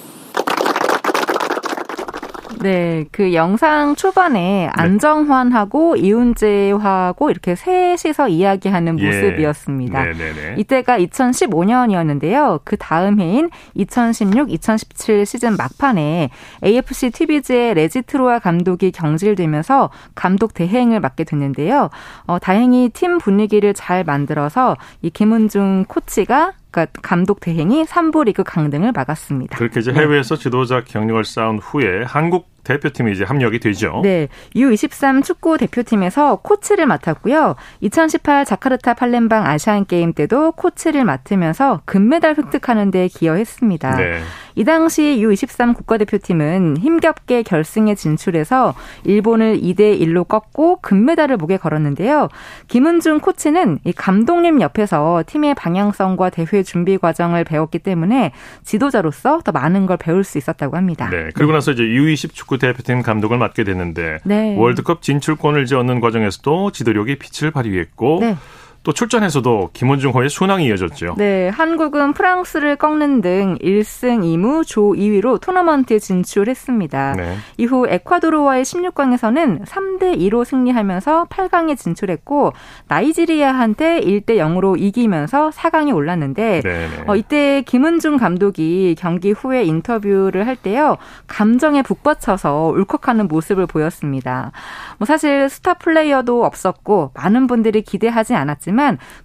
네, 2.62 3.06
그 3.10 3.32
영상 3.32 3.94
초반에 3.96 4.68
안정환하고 4.74 5.96
이훈재하고 5.96 7.30
이렇게 7.30 7.54
셋이서 7.54 8.28
이야기하는 8.28 8.98
예. 8.98 9.06
모습이었습니다. 9.06 10.04
네네네. 10.04 10.54
이때가 10.58 10.98
2015년이었는데요. 10.98 12.60
그 12.64 12.76
다음 12.76 13.20
해인 13.20 13.50
2016, 13.74 14.50
2017 14.52 15.24
시즌 15.24 15.56
막판에 15.56 16.30
AFC 16.64 17.10
TV즈의 17.10 17.74
레지트로아 17.74 18.40
감독이 18.40 18.90
경질되면서 18.90 19.90
감독 20.14 20.52
대행을 20.52 21.00
맡게 21.00 21.24
됐는데요. 21.24 21.88
어, 22.26 22.38
다행히 22.38 22.90
팀 22.90 23.18
분위기를 23.18 23.72
잘 23.72 24.04
만들어서 24.04 24.76
이 25.02 25.10
김은중 25.10 25.86
코치가 25.88 26.52
그러니까 26.70 27.00
감독 27.02 27.40
대행이 27.40 27.84
3부 27.84 28.24
리그 28.24 28.44
강등을 28.44 28.92
막았습니다. 28.92 29.58
그렇게 29.58 29.80
이제 29.80 29.92
해외에서 29.92 30.36
지도자 30.36 30.82
경력을 30.84 31.22
쌓은 31.24 31.58
후에 31.58 32.04
한국 32.04 32.49
대표팀에 32.70 33.12
이제 33.12 33.24
합력이 33.24 33.58
되죠. 33.58 34.00
네, 34.02 34.28
U23 34.54 35.24
축구 35.24 35.58
대표팀에서 35.58 36.36
코치를 36.36 36.86
맡았고요. 36.86 37.56
2018 37.80 38.44
자카르타 38.44 38.94
팔렘방 38.94 39.46
아시안 39.46 39.84
게임 39.86 40.12
때도 40.12 40.52
코치를 40.52 41.04
맡으면서 41.04 41.82
금메달 41.84 42.36
획득하는 42.36 42.90
데 42.90 43.08
기여했습니다. 43.08 43.96
네. 43.96 44.20
이 44.56 44.64
당시 44.64 45.18
U23 45.22 45.74
국가대표팀은 45.74 46.76
힘겹게 46.78 47.42
결승에 47.42 47.94
진출해서 47.94 48.74
일본을 49.04 49.60
2대 49.60 49.98
1로 50.00 50.26
꺾고 50.26 50.80
금메달을 50.82 51.36
목에 51.36 51.56
걸었는데요. 51.56 52.28
김은중 52.68 53.20
코치는 53.20 53.78
이 53.84 53.92
감독님 53.92 54.60
옆에서 54.60 55.22
팀의 55.26 55.54
방향성과 55.54 56.30
대회 56.30 56.62
준비 56.62 56.98
과정을 56.98 57.44
배웠기 57.44 57.78
때문에 57.78 58.32
지도자로서 58.64 59.40
더 59.44 59.52
많은 59.52 59.86
걸 59.86 59.96
배울 59.96 60.24
수 60.24 60.38
있었다고 60.38 60.76
합니다. 60.76 61.08
네. 61.10 61.30
그리고 61.34 61.52
나서 61.52 61.72
이제 61.72 61.82
U20 61.84 62.34
축구 62.34 62.58
대표팀 62.60 63.02
감독을 63.02 63.38
맡게 63.38 63.64
됐는데 63.64 64.18
네. 64.24 64.56
월드컵 64.56 65.02
진출권을 65.02 65.66
얻는 65.74 66.00
과정에서도 66.00 66.70
지도력이 66.70 67.16
빛을 67.18 67.50
발휘했고 67.50 68.18
네. 68.20 68.36
또 68.82 68.92
출전에서도 68.92 69.70
김원중호의 69.74 70.30
순항이 70.30 70.64
이어졌죠. 70.66 71.14
네, 71.18 71.50
한국은 71.50 72.14
프랑스를 72.14 72.76
꺾는 72.76 73.20
등 73.20 73.58
1승 73.60 74.22
2무 74.22 74.66
조 74.66 74.92
2위로 74.92 75.38
토너먼트에 75.38 75.98
진출했습니다. 75.98 77.14
네. 77.16 77.36
이후 77.58 77.86
에콰도르와의 77.86 78.64
16강에서는 78.64 79.66
3대 79.66 80.18
2로 80.18 80.46
승리하면서 80.46 81.26
8강에 81.26 81.76
진출했고 81.76 82.54
나이지리아한테 82.88 84.00
1대 84.00 84.36
0으로 84.36 84.80
이기면서 84.80 85.50
4강에 85.50 85.94
올랐는데 85.94 86.62
네네. 86.62 87.04
어, 87.06 87.16
이때 87.16 87.62
김은중 87.66 88.16
감독이 88.16 88.96
경기 88.98 89.32
후에 89.32 89.62
인터뷰를 89.64 90.46
할 90.46 90.56
때요 90.56 90.96
감정에 91.26 91.82
북받쳐서 91.82 92.72
울컥하는 92.74 93.28
모습을 93.28 93.66
보였습니다. 93.66 94.52
뭐 94.98 95.04
사실 95.04 95.50
스타 95.50 95.74
플레이어도 95.74 96.46
없었고 96.46 97.12
많은 97.14 97.46
분들이 97.46 97.82
기대하지 97.82 98.34
않았지만 98.34 98.69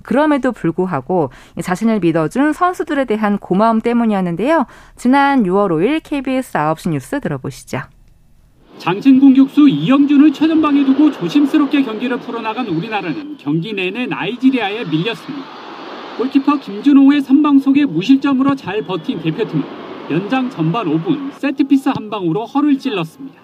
그럼에도 0.03 0.51
불구하고 0.51 1.29
자신을 1.61 1.99
믿어준 1.99 2.53
선수들에 2.53 3.05
대한 3.05 3.37
고마움 3.37 3.81
때문이었는데요. 3.81 4.65
지난 4.95 5.43
6월 5.43 5.69
5일 5.69 6.01
KBS 6.03 6.53
9시 6.53 6.89
뉴스 6.89 7.19
들어보시죠. 7.19 7.81
장신 8.77 9.19
공격수 9.19 9.69
이영준을 9.69 10.33
최전방에 10.33 10.83
두고 10.85 11.11
조심스럽게 11.11 11.83
경기를 11.83 12.19
풀어나간 12.19 12.67
우리나라는 12.67 13.37
경기 13.37 13.73
내내 13.73 14.05
나이지리아에 14.05 14.85
밀렸습니다. 14.85 15.45
골키퍼 16.17 16.59
김준호의 16.59 17.21
선방 17.21 17.59
속에 17.59 17.85
무실점으로 17.85 18.55
잘 18.55 18.81
버틴 18.81 19.19
대표팀은 19.21 19.63
연장 20.11 20.49
전반 20.49 20.85
5분 20.87 21.31
세트피스 21.33 21.89
한 21.89 22.09
방으로 22.09 22.45
허를 22.45 22.77
찔렀습니다. 22.77 23.41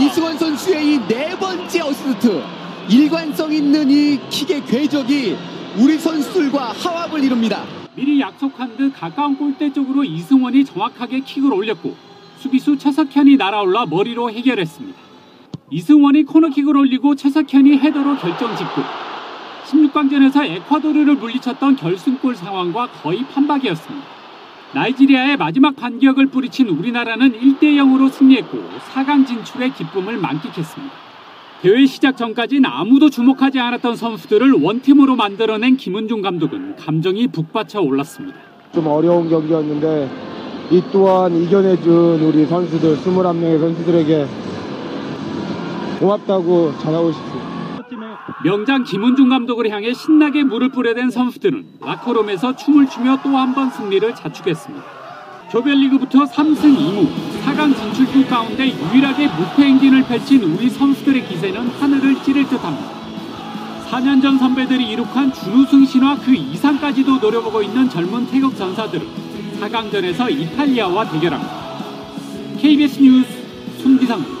이 0.00 0.06
이승원 0.06 0.38
선수의 0.38 0.94
이 0.94 0.98
네 1.08 1.36
번째 1.38 1.82
어시스트, 1.82 2.42
일관성 2.88 3.52
있는 3.52 3.90
이 3.90 4.18
킥의 4.30 4.64
궤적이 4.64 5.36
우리 5.78 5.98
선수들과 5.98 6.72
화합을 6.72 7.22
이룹니다. 7.22 7.64
미리 7.94 8.18
약속한 8.18 8.76
듯 8.78 8.92
가까운 8.94 9.36
골대 9.36 9.70
쪽으로 9.70 10.02
이승원이 10.04 10.64
정확하게 10.64 11.20
킥을 11.20 11.52
올렸고 11.52 11.94
수비수 12.38 12.78
최석현이 12.78 13.36
날아올라 13.36 13.84
머리로 13.86 14.30
해결했습니다. 14.30 14.98
이승원이 15.70 16.24
코너킥을 16.24 16.76
올리고 16.76 17.14
최석현이 17.14 17.78
헤더로 17.78 18.16
결정 18.16 18.56
짓고 18.56 18.82
16강전에서 19.66 20.44
에콰도르를 20.44 21.16
물리쳤던 21.16 21.76
결승골 21.76 22.36
상황과 22.36 22.88
거의 23.02 23.24
판박이었습니다. 23.26 24.19
나이지리아의 24.72 25.36
마지막 25.36 25.74
반격을 25.74 26.26
뿌리친 26.26 26.68
우리나라는 26.68 27.32
1대 27.32 27.62
0으로 27.76 28.10
승리했고 28.10 28.58
4강 28.92 29.26
진출의 29.26 29.74
기쁨을 29.74 30.16
만끽했습니다. 30.18 30.94
대회 31.62 31.84
시작 31.86 32.16
전까진 32.16 32.64
아무도 32.64 33.10
주목하지 33.10 33.58
않았던 33.58 33.96
선수들을 33.96 34.52
원팀으로 34.62 35.16
만들어낸 35.16 35.76
김은중 35.76 36.22
감독은 36.22 36.76
감정이 36.76 37.26
북받쳐 37.28 37.80
올랐습니다. 37.80 38.38
좀 38.72 38.86
어려운 38.86 39.28
경기였는데 39.28 40.08
이 40.70 40.82
또한 40.92 41.34
이겨내준 41.34 42.20
우리 42.22 42.46
선수들 42.46 42.96
21명의 42.98 43.58
선수들에게 43.58 44.26
고맙다고 45.98 46.78
전하고 46.78 47.12
싶습니다. 47.12 47.39
명장 48.44 48.84
김은중 48.84 49.28
감독을 49.28 49.70
향해 49.70 49.92
신나게 49.92 50.44
물을 50.44 50.70
뿌려댄 50.70 51.10
선수들은 51.10 51.66
라커룸에서 51.80 52.56
춤을 52.56 52.88
추며 52.88 53.18
또 53.22 53.36
한 53.36 53.54
번 53.54 53.70
승리를 53.70 54.14
자축했습니다. 54.14 54.84
조별리그부터 55.50 56.24
3승 56.24 56.56
2무, 56.78 57.08
4강 57.44 57.76
진출팀 57.76 58.28
가운데 58.28 58.68
유일하게 58.68 59.26
무패 59.26 59.62
행진을 59.64 60.04
펼친 60.04 60.42
우리 60.44 60.70
선수들의 60.70 61.26
기세는 61.28 61.68
하늘을 61.68 62.22
찌를 62.22 62.48
듯합니다. 62.48 63.00
4년 63.90 64.22
전 64.22 64.38
선배들이 64.38 64.88
이룩한 64.90 65.32
준우승 65.34 65.84
신화 65.84 66.16
그 66.20 66.32
이상까지도 66.32 67.18
노려보고 67.18 67.60
있는 67.62 67.88
젊은 67.90 68.26
태극 68.28 68.56
전사들은 68.56 69.06
4강전에서 69.60 70.30
이탈리아와 70.30 71.10
대결합니다. 71.10 71.52
KBS 72.58 73.02
뉴스 73.02 73.28
손기상입니다. 73.82 74.39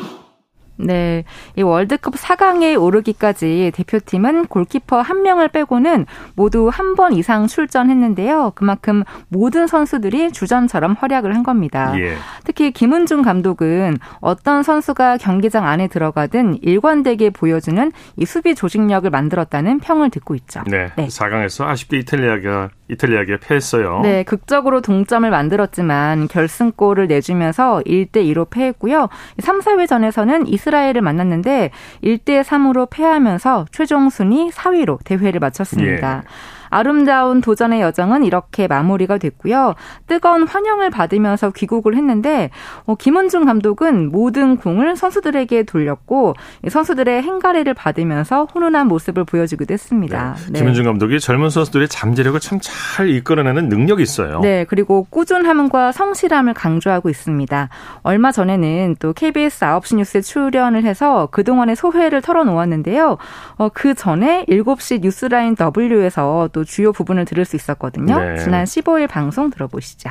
네. 0.86 1.24
이 1.56 1.62
월드컵 1.62 2.14
4강에 2.14 2.80
오르기까지 2.80 3.72
대표팀은 3.74 4.46
골키퍼 4.46 5.00
한 5.00 5.22
명을 5.22 5.48
빼고는 5.48 6.06
모두 6.34 6.68
한 6.72 6.90
번 6.96 7.12
이상 7.12 7.46
출전했는데요. 7.46 8.52
그만큼 8.56 9.04
모든 9.28 9.66
선수들이 9.66 10.32
주전처럼 10.32 10.96
활약을 10.98 11.34
한 11.34 11.42
겁니다. 11.42 11.92
예. 11.98 12.16
특히 12.44 12.72
김은중 12.72 13.22
감독은 13.22 13.98
어떤 14.20 14.62
선수가 14.62 15.18
경기장 15.18 15.66
안에 15.66 15.86
들어가든 15.88 16.62
일관되게 16.62 17.30
보여주는 17.30 17.92
이 18.16 18.26
수비 18.26 18.54
조직력을 18.54 19.08
만들었다는 19.08 19.78
평을 19.78 20.10
듣고 20.10 20.34
있죠. 20.34 20.62
네. 20.66 20.90
4강에서 20.96 21.66
아쉽게 21.66 21.98
이탈리아가 21.98 22.70
이탈리아에게 22.90 23.38
패했어요. 23.38 24.00
네, 24.02 24.22
극적으로 24.24 24.80
동점을 24.80 25.28
만들었지만 25.28 26.28
결승골을 26.28 27.06
내주면서 27.06 27.82
1대 27.86 28.16
2로 28.16 28.48
패했고요. 28.50 29.08
3, 29.38 29.60
4회전에서는 29.60 30.48
이스라엘을 30.48 31.00
만났는데 31.00 31.70
1대 32.02 32.42
3으로 32.42 32.88
패하면서 32.90 33.66
최종 33.72 34.10
순위 34.10 34.50
4위로 34.50 34.98
대회를 35.04 35.40
마쳤습니다. 35.40 36.22
예. 36.24 36.59
아름다운 36.70 37.40
도전의 37.40 37.80
여정은 37.80 38.24
이렇게 38.24 38.66
마무리가 38.66 39.18
됐고요. 39.18 39.74
뜨거운 40.06 40.46
환영을 40.46 40.90
받으면서 40.90 41.50
귀국을 41.50 41.96
했는데 41.96 42.50
어, 42.86 42.94
김은중 42.94 43.44
감독은 43.44 44.10
모든 44.10 44.56
공을 44.56 44.96
선수들에게 44.96 45.64
돌렸고 45.64 46.34
선수들의 46.68 47.22
행가래를 47.22 47.74
받으면서 47.74 48.46
훈훈한 48.52 48.88
모습을 48.88 49.24
보여주기도 49.24 49.74
했습니다. 49.74 50.36
네. 50.50 50.60
김은중 50.60 50.84
감독이 50.84 51.20
젊은 51.20 51.50
선수들의 51.50 51.88
잠재력을 51.88 52.38
참 52.40 52.60
잘 52.70 53.08
이끌어내는 53.08 53.68
능력이 53.68 54.02
있어요. 54.02 54.40
네, 54.40 54.64
그리고 54.68 55.06
꾸준함과 55.10 55.92
성실함을 55.92 56.54
강조하고 56.54 57.08
있습니다. 57.08 57.68
얼마 58.02 58.32
전에는 58.32 58.96
또 58.98 59.12
KBS 59.12 59.60
9시 59.60 59.96
뉴스에 59.96 60.20
출연을 60.20 60.84
해서 60.84 61.28
그동안의 61.30 61.76
소회를 61.76 62.20
털어놓았는데요. 62.22 63.18
어, 63.56 63.68
그 63.72 63.94
전에 63.94 64.44
7시 64.48 65.00
뉴스라인 65.02 65.56
W에서 65.76 66.48
또 66.52 66.59
주요 66.64 66.92
부분을 66.92 67.24
들을 67.24 67.44
수 67.44 67.56
있었거든요. 67.56 68.18
네. 68.18 68.36
지난 68.38 68.64
15일 68.64 69.08
방송 69.08 69.50
들어보시죠. 69.50 70.10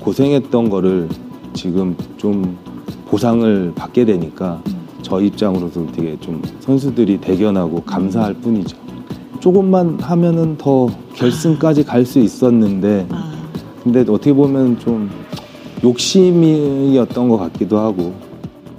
고생했던 0.00 0.70
거를 0.70 1.08
지금 1.54 1.96
좀 2.16 2.58
보상을 3.06 3.72
받게 3.76 4.04
되니까 4.04 4.60
저 5.02 5.20
입장으로서 5.20 5.86
되게 5.92 6.18
좀 6.20 6.42
선수들이 6.60 7.20
대견하고 7.20 7.82
감사할 7.82 8.34
뿐이죠. 8.34 8.76
조금만 9.40 10.00
하면은 10.00 10.56
더 10.56 10.88
결승까지 11.14 11.84
갈 11.84 12.04
수 12.06 12.18
있었는데 12.18 13.06
근데 13.82 14.00
어떻게 14.00 14.32
보면 14.32 14.78
좀 14.78 15.10
욕심이었던 15.84 17.28
것 17.28 17.36
같기도 17.36 17.78
하고 17.78 18.14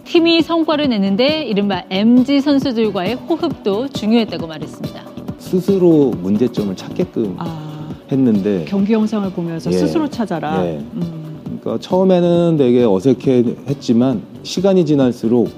팀이 0.06 0.42
성과를 0.42 0.90
내는데 0.90 1.44
이른바 1.44 1.84
MG 1.90 2.42
선수들과의 2.42 3.16
호흡도 3.16 3.88
중요했다고 3.90 4.48
말했습니다. 4.48 5.15
스스로 5.60 6.12
문제점을 6.22 6.76
찾게끔 6.76 7.36
아, 7.38 7.90
했는데 8.12 8.66
경기 8.68 8.94
영상을 8.94 9.30
보면서 9.32 9.72
예, 9.72 9.78
스스로 9.78 10.10
찾아라. 10.10 10.66
예. 10.66 10.78
음. 10.94 11.60
그러니까 11.62 11.78
처음에는 11.80 12.58
되게 12.58 12.84
어색했지만 12.84 14.22
시간이 14.44 14.86
지날수록 14.86 15.50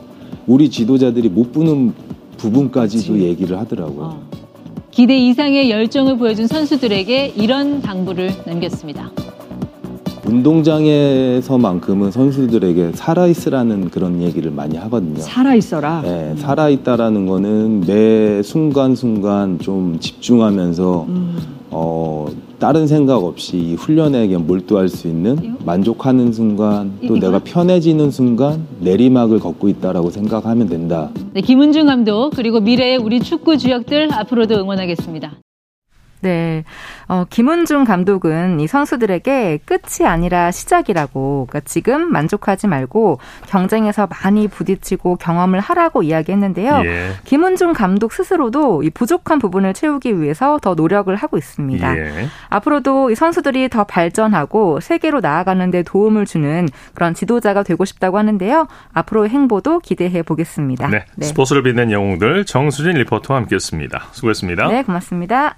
우리 0.45 0.69
지도자들이 0.69 1.29
못 1.29 1.51
부는 1.51 1.93
부분까지도 2.37 3.13
그치. 3.13 3.25
얘기를 3.25 3.57
하더라고요. 3.57 4.05
어. 4.05 4.21
기대 4.91 5.17
이상의 5.17 5.69
열정을 5.71 6.17
보여준 6.17 6.47
선수들에게 6.47 7.33
이런 7.35 7.81
당부를 7.81 8.31
남겼습니다. 8.45 9.11
운동장에서만큼은 10.27 12.11
선수들에게 12.11 12.91
살아있으라는 12.93 13.89
그런 13.89 14.21
얘기를 14.21 14.51
많이 14.51 14.77
하거든요. 14.77 15.19
살아있어라? 15.19 16.01
네, 16.03 16.35
살아있다라는 16.37 17.25
거는 17.27 17.81
매 17.87 18.41
순간순간 18.43 19.59
좀 19.59 19.99
집중하면서, 19.99 21.05
음. 21.07 21.37
어, 21.69 22.27
다른 22.59 22.87
생각 22.87 23.23
없이 23.23 23.75
훈련에 23.77 24.25
몰두할 24.37 24.89
수 24.89 25.07
있는 25.07 25.55
만족하는 25.63 26.33
순간 26.33 26.93
또 27.07 27.19
내가 27.19 27.39
편해지는 27.39 28.09
순간 28.09 28.65
내리막을 28.79 29.39
걷고 29.39 29.69
있다라고 29.69 30.09
생각하면 30.09 30.67
된다. 30.67 31.09
네, 31.33 31.41
김은중 31.41 31.85
감독 31.85 32.31
그리고 32.35 32.59
미래의 32.59 32.97
우리 32.97 33.19
축구 33.19 33.57
주역들 33.57 34.11
앞으로도 34.11 34.55
응원하겠습니다. 34.55 35.33
네. 36.27 36.63
어, 37.07 37.25
김은중 37.29 37.85
감독은 37.85 38.59
이 38.59 38.67
선수들에게 38.67 39.59
끝이 39.65 40.05
아니라 40.05 40.51
시작이라고, 40.51 41.47
그러니까 41.49 41.67
지금 41.69 42.11
만족하지 42.11 42.67
말고 42.67 43.19
경쟁에서 43.47 44.07
많이 44.07 44.47
부딪히고 44.47 45.15
경험을 45.15 45.59
하라고 45.59 46.03
이야기했는데요. 46.03 46.81
예. 46.85 47.11
김은중 47.23 47.73
감독 47.73 48.11
스스로도 48.11 48.83
이 48.83 48.89
부족한 48.89 49.39
부분을 49.39 49.73
채우기 49.73 50.19
위해서 50.21 50.59
더 50.61 50.73
노력을 50.75 51.15
하고 51.15 51.37
있습니다. 51.37 51.97
예. 51.97 52.27
앞으로도 52.49 53.11
이 53.11 53.15
선수들이 53.15 53.69
더 53.69 53.83
발전하고 53.85 54.79
세계로 54.81 55.21
나아가는데 55.21 55.83
도움을 55.83 56.25
주는 56.25 56.67
그런 56.93 57.13
지도자가 57.13 57.63
되고 57.63 57.85
싶다고 57.85 58.17
하는데요. 58.17 58.67
앞으로의 58.93 59.29
행보도 59.29 59.79
기대해 59.79 60.21
보겠습니다. 60.23 60.87
네. 60.89 61.05
네. 61.15 61.25
스포츠를 61.25 61.63
빛낸 61.63 61.91
영웅들 61.91 62.45
정수진 62.45 62.93
리포터와 62.93 63.39
함께했습니다. 63.39 64.07
수고했습니다. 64.11 64.67
네, 64.67 64.83
고맙습니다. 64.83 65.57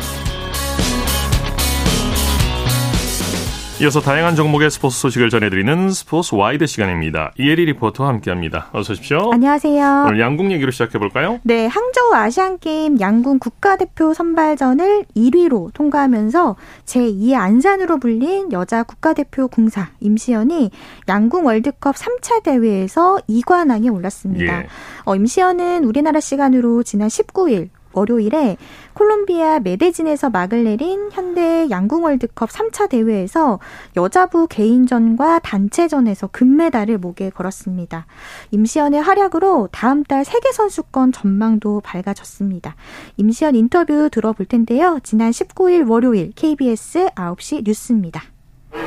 이어서 3.81 3.99
다양한 3.99 4.35
종목의 4.35 4.69
스포츠 4.69 4.99
소식을 4.99 5.31
전해드리는 5.31 5.89
스포츠 5.89 6.35
와이드 6.35 6.67
시간입니다. 6.67 7.31
이혜리 7.39 7.65
리포터와 7.65 8.09
함께합니다. 8.09 8.69
어서 8.73 8.93
오십시오. 8.93 9.31
안녕하세요. 9.33 10.03
오늘 10.05 10.19
양궁 10.19 10.51
얘기로 10.51 10.69
시작해볼까요? 10.69 11.39
네, 11.41 11.65
항저우 11.65 12.13
아시안게임 12.13 12.99
양궁 12.99 13.39
국가대표 13.39 14.13
선발전을 14.13 15.05
1위로 15.17 15.73
통과하면서 15.73 16.57
제2의 16.85 17.33
안산으로 17.33 17.97
불린 17.97 18.51
여자 18.51 18.83
국가대표 18.83 19.47
궁사 19.47 19.89
임시현이 19.99 20.69
양궁 21.09 21.47
월드컵 21.47 21.95
3차 21.95 22.43
대회에서 22.43 23.17
2관왕에 23.27 23.91
올랐습니다. 23.91 24.59
예. 24.59 24.67
어, 25.05 25.15
임시현은 25.15 25.85
우리나라 25.85 26.19
시간으로 26.19 26.83
지난 26.83 27.07
19일 27.07 27.69
월요일에 27.93 28.57
콜롬비아 28.93 29.59
메데진에서 29.59 30.29
막을 30.29 30.63
내린 30.63 31.09
현대 31.11 31.67
양궁 31.69 32.03
월드컵 32.03 32.49
3차 32.49 32.89
대회에서 32.89 33.59
여자부 33.97 34.47
개인전과 34.47 35.39
단체전에서 35.39 36.27
금메달을 36.27 36.97
목에 36.97 37.29
걸었습니다. 37.29 38.05
임시연의 38.51 39.01
활약으로 39.01 39.69
다음 39.71 40.03
달 40.03 40.25
세계 40.25 40.51
선수권 40.51 41.11
전망도 41.11 41.81
밝아졌습니다. 41.81 42.75
임시연 43.17 43.55
인터뷰 43.55 44.09
들어볼 44.11 44.45
텐데요. 44.45 44.99
지난 45.03 45.31
19일 45.31 45.89
월요일 45.89 46.31
KBS 46.35 47.09
9시 47.15 47.63
뉴스입니다. 47.65 48.21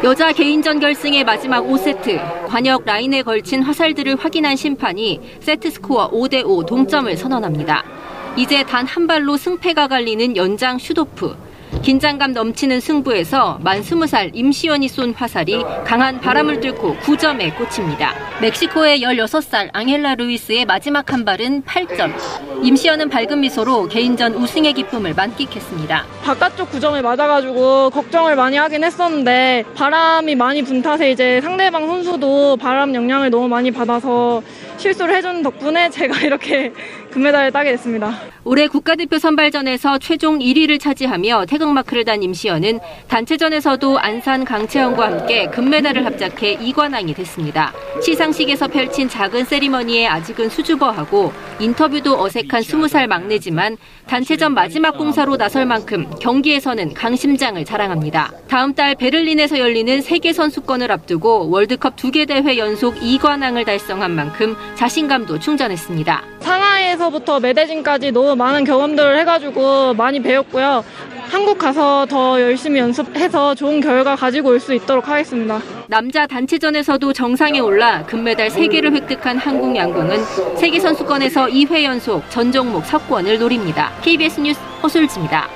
여자 0.03 0.33
개인전 0.33 0.81
결승의 0.81 1.25
마지막 1.25 1.63
5세트 1.63 2.49
관역 2.49 2.85
라인에 2.85 3.23
걸친 3.23 3.63
화살들을 3.63 4.17
확인한 4.17 4.57
심판이 4.57 5.21
세트 5.41 5.71
스코어 5.71 6.11
5대5 6.11 6.67
동점을 6.67 7.15
선언합니다. 7.17 7.85
이제 8.37 8.65
단 8.65 8.85
한 8.87 9.07
발로 9.07 9.37
승패가 9.37 9.89
갈리는 9.89 10.37
연장 10.37 10.79
shoot-off. 10.79 11.37
긴장감 11.83 12.33
넘치는 12.33 12.79
승부에서 12.81 13.59
만 13.63 13.83
20살 13.83 14.31
임시현이 14.33 14.89
쏜 14.89 15.13
화살이 15.13 15.63
강한 15.85 16.21
바람을 16.21 16.61
뚫고 16.61 16.97
9점에 17.03 17.57
꽂힙니다. 17.57 18.15
멕시코의 18.41 19.01
16살 19.03 19.71
앙헬라 19.73 20.15
루이스의 20.15 20.65
마지막 20.67 21.13
한 21.13 21.25
발은 21.25 21.63
8점. 21.65 22.13
임시현은 22.63 23.09
밝은 23.11 23.41
미소로 23.41 23.89
개인전 23.89 24.35
우승의 24.35 24.73
기쁨을 24.75 25.15
만끽했습니다. 25.15 26.05
바깥쪽 26.23 26.71
9점을 26.71 27.01
맞아가지고 27.03 27.91
걱정을 27.91 28.37
많이 28.37 28.57
하긴 28.57 28.85
했었는데 28.85 29.65
바람이 29.75 30.37
많이 30.37 30.63
분 30.63 30.81
탓에 30.81 31.11
이제 31.11 31.41
상대방 31.43 31.87
선수도 31.87 32.57
바람 32.57 32.95
영향을 32.95 33.31
너무 33.31 33.49
많이 33.49 33.71
받아서 33.73 34.43
실수를 34.77 35.15
해준 35.17 35.43
덕분에 35.43 35.91
제가 35.91 36.21
이렇게 36.25 36.73
금메달을 37.15 37.53
따게 37.53 37.71
됐습니다. 37.73 38.13
올해 38.43 38.67
국가대표 38.67 39.19
선발전에서 39.19 39.99
최종 39.99 40.41
1위를 40.41 40.81
차지하며 40.81 41.47
태극마크를 41.47 42.05
단 42.05 42.23
임시연은 42.23 42.81
단체전에서도 43.09 43.99
안산 43.99 44.45
강채영과 44.45 45.07
함께 45.07 45.47
금메달을 45.47 46.05
합작해 46.05 46.59
2관왕이 46.59 47.15
됐습니다. 47.17 47.73
시상식에서 48.03 48.67
펼친 48.67 49.09
작은 49.09 49.45
세리머니에 49.45 50.09
아직은 50.09 50.49
수줍어하고 50.51 51.33
인터뷰도 51.61 52.21
어색한 52.21 52.63
20살 52.63 53.07
막내지만 53.07 53.77
단체전 54.09 54.53
마지막 54.53 54.99
공사로 54.99 55.37
나설 55.37 55.65
만큼 55.67 56.11
경기에서는 56.21 56.95
강심장을 56.95 57.65
자랑합니다. 57.65 58.33
다음 58.49 58.75
달 58.75 58.97
베를린에서 58.97 59.61
열리는 59.61 60.03
세계 60.03 60.33
선수권을 60.33 60.91
앞두고 60.91 61.49
월드컵 61.49 61.95
두 61.97 62.11
개 62.11 62.27
대회 62.27 62.59
연속 62.59 62.95
2관왕을 62.97 63.65
달성한 63.67 64.11
만큼 64.13 64.55
자신감도 64.77 65.39
충전했습니다. 65.41 66.23
상하 66.41 66.75
이에서부터 67.05 67.41
메데진까지 67.41 68.13
너무 68.13 68.35
많은 68.37 68.65
경험들을 68.65 69.19
해가지고 69.21 69.95
많이 69.95 70.21
배웠고요. 70.21 70.85
한국 71.29 71.59
가서 71.59 72.07
더 72.07 72.41
열심히 72.41 72.79
연습해서 72.81 73.55
좋은 73.55 73.81
결과 73.81 74.15
가지고 74.17 74.51
올 74.51 74.61
수 74.61 74.73
있도록 74.75 75.09
하겠습니다. 75.09 75.61
남자 75.89 76.27
단체전에서도 76.27 77.13
정상에 77.13 77.59
올라 77.61 78.03
금메달 78.05 78.49
3개를 78.49 78.95
획득한 78.95 79.37
한국 79.39 79.75
양궁은 79.77 80.57
세계선수권에서 80.57 81.47
2회 81.47 81.83
연속 81.85 82.23
전 82.31 82.51
종목 82.53 82.85
석권을 82.87 83.39
노립니다. 83.39 83.91
KBS 84.03 84.41
뉴스 84.41 84.61
허술지입니다. 84.83 85.49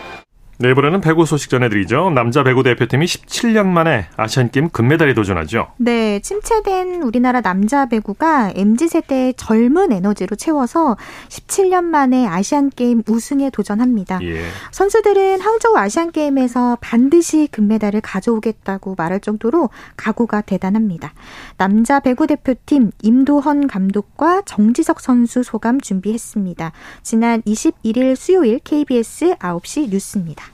네, 0.61 0.73
이번에는 0.73 1.01
배구 1.01 1.25
소식 1.25 1.51
전해드리죠. 1.51 2.11
남자 2.11 2.43
배구 2.43 2.65
대표팀이 2.65 3.07
17년 3.07 3.67
만에 3.67 4.09
아시안게임 4.17 4.71
금메달에 4.71 5.15
도전하죠. 5.15 5.69
네, 5.77 6.19
침체된 6.19 7.01
우리나라 7.03 7.41
남자 7.41 7.87
배구가 7.87 8.55
MZ세대의 8.57 9.35
젊은 9.37 9.93
에너지로 9.93 10.35
채워서 10.35 10.97
17년 11.29 11.85
만에 11.85 12.27
아시안게임 12.27 13.05
우승에 13.07 13.51
도전합니다. 13.51 14.19
예. 14.23 14.43
선수들은 14.73 15.41
항저우 15.41 15.77
아시안게임에서 15.77 16.79
반드시 16.81 17.47
금메달을 17.53 18.01
가져오겠다고 18.01 18.97
말할 18.99 19.21
정도로 19.21 19.71
각오가 19.97 20.41
대단합니다. 20.41 21.15
남자 21.57 22.01
배구 22.01 22.27
대표팀 22.27 22.91
임도헌 23.01 23.69
감독과 23.69 24.43
정지석 24.45 24.99
선수 24.99 25.45
소감 25.45 25.81
준비했습니다. 25.81 26.73
지난 27.05 27.43
21일 27.43 28.17
수요일 28.17 28.59
KBS 28.59 29.37
9시 29.37 29.91
뉴스입니다. 29.91 30.48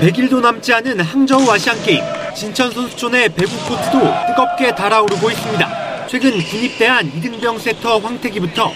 100일도 0.00 0.40
남지 0.40 0.72
않은 0.74 1.00
항저우 1.00 1.50
아시안게임 1.50 2.02
진천 2.34 2.70
선수촌의 2.70 3.28
배구 3.30 3.50
코트도 3.68 3.98
뜨겁게 4.28 4.74
달아오르고 4.74 5.30
있습니다. 5.30 6.06
최근 6.06 6.42
군입대한 6.42 7.06
이등병 7.06 7.58
세터 7.58 7.98
황태기부터 7.98 8.72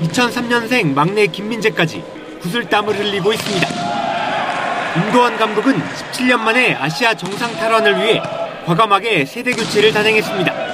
2003년생 0.00 0.94
막내 0.94 1.26
김민재까지 1.26 2.02
구슬땀을 2.40 2.98
흘리고 2.98 3.32
있습니다. 3.32 3.68
임도환 4.96 5.36
감독은 5.36 5.80
17년 5.80 6.38
만에 6.38 6.74
아시아 6.74 7.14
정상 7.14 7.52
탈환을 7.54 7.96
위해 7.96 8.22
과감하게 8.64 9.24
세대 9.26 9.52
교체를 9.52 9.92
단행했습니다. 9.92 10.67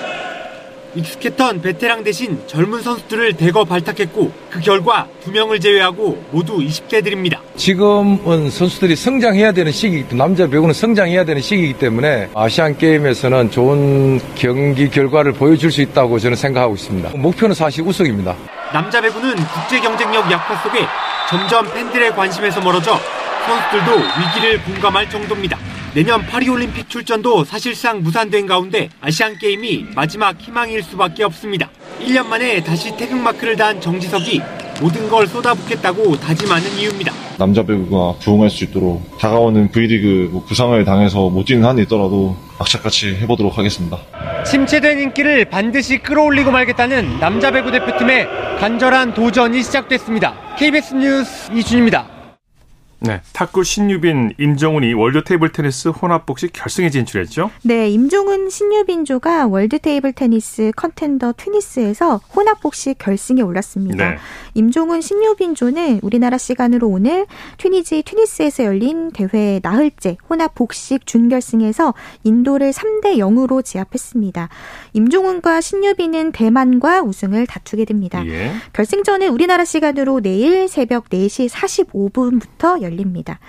익숙했던 0.95 1.63
베테랑 1.63 2.05
대신 2.05 2.41
젊은 2.47 2.81
선수들을 2.83 3.35
대거 3.35 3.65
발탁했고 3.65 4.33
그 4.51 4.61
결과 4.61 5.07
두 5.23 5.31
명을 5.31 5.61
제외하고 5.61 6.25
모두 6.31 6.59
20대들입니다. 6.59 7.39
지금은 7.57 8.51
선수들이 8.51 8.97
성장해야 8.97 9.53
되는 9.53 9.73
시기, 9.73 10.05
남자 10.17 10.47
배구는 10.47 10.73
성장해야 10.75 11.25
되는 11.25 11.41
시기이기 11.43 11.75
때문에 11.75 12.31
아시안 12.35 12.77
게임에서는 12.77 13.51
좋은 13.51 14.21
경기 14.35 14.89
결과를 14.89 15.33
보여줄 15.33 15.71
수 15.73 15.81
있다고 15.83 16.19
저는 16.19 16.37
생각하고 16.37 16.75
있습니다. 16.75 17.11
목표는 17.17 17.55
사실 17.55 17.83
우승입니다. 17.85 18.37
남자 18.73 19.01
배구는 19.01 19.37
국제 19.37 19.81
경쟁력 19.81 20.31
약화 20.31 20.57
속에 20.63 20.81
점점 21.29 21.73
팬들의 21.73 22.11
관심에서 22.15 22.61
멀어져 22.61 22.99
선수들도 23.47 23.93
위기를 24.21 24.63
공감할 24.63 25.09
정도입니다. 25.11 25.59
내년 25.95 26.27
파리올림픽 26.27 26.91
출전도 26.91 27.45
사실상 27.45 28.03
무산된 28.03 28.47
가운데 28.49 28.89
아시안게임이 29.01 29.87
마지막 29.95 30.37
희망일 30.41 30.83
수밖에 30.83 31.23
없습니다. 31.23 31.71
1년 32.01 32.27
만에 32.27 32.65
다시 32.65 32.97
태극마크를 32.97 33.55
단 33.55 33.81
정지석이 33.81 34.43
모든 34.81 35.09
걸 35.09 35.29
쏟아붓겠다고 35.29 36.17
다짐하는 36.17 36.69
이유입니다. 36.79 37.13
남자 37.39 37.63
배구가 37.63 38.19
부흥할 38.19 38.51
수 38.51 38.65
있도록 38.65 39.19
다가오는 39.19 39.71
V리그 39.71 40.31
뭐 40.33 40.45
부상을 40.45 40.85
당해서 40.85 41.31
못 41.31 41.45
뛰는 41.45 41.65
한이 41.65 41.83
있더라도 41.83 42.37
악착같이 42.59 43.15
해보도록 43.21 43.57
하겠습니다. 43.57 43.97
침체된 44.45 44.99
인기를 44.99 45.45
반드시 45.45 45.99
끌어올리고 45.99 46.51
말겠다는 46.51 47.21
남자 47.21 47.53
배구 47.53 47.71
대표팀의 47.71 48.27
간절한 48.59 49.15
도전이 49.15 49.63
시작됐습니다. 49.63 50.35
KBS 50.59 50.95
뉴스 50.95 51.53
이준입니다. 51.53 52.14
네, 53.07 53.21
탁구 53.35 53.65
신유빈, 53.65 54.35
임종훈이 54.39 54.95
World 54.95 55.23
Table 55.25 55.53
Tennis 55.53 55.89
혼합 55.89 56.25
복식 56.25 56.55
결승에 56.55 56.89
진출했죠. 56.89 57.51
네, 57.63 57.91
임종훈, 57.91 58.49
신유빈조가 58.49 59.47
World 59.49 59.79
Table 59.79 60.15
Tennis 60.15 60.73
Contender 60.75 61.35
튀니스에서 61.37 62.23
혼합 62.35 62.63
복식 62.63 62.97
결승에 62.97 63.43
올랐습니다. 63.43 64.11
네. 64.13 64.17
임종훈, 64.55 65.03
신유빈조는 65.03 66.01
우리나라 66.03 66.39
시간으로 66.39 66.89
오늘 66.89 67.27
튀니지 67.59 68.05
튀니스에서 68.05 68.65
열린 68.65 69.11
대회 69.11 69.61
나흘째 69.63 70.17
혼합 70.31 70.55
복식 70.55 71.07
준결승에서 71.07 71.93
인도를 72.23 72.73
3대 72.73 73.19
0으로 73.19 73.63
제압했습니다. 73.63 74.49
임종훈과 74.95 75.61
신유빈은 75.61 76.33
대만과 76.33 77.03
우승을 77.03 77.47
다투게 77.47 77.85
됩니다. 77.85 78.25
예. 78.27 78.53
결승전은 78.73 79.29
우리나라 79.29 79.67
시간으로 79.67 80.21
내일 80.21 80.69
새벽 80.69 81.11
4시 81.11 81.51
45분부터 81.51 82.81
열립니다. 82.81 82.94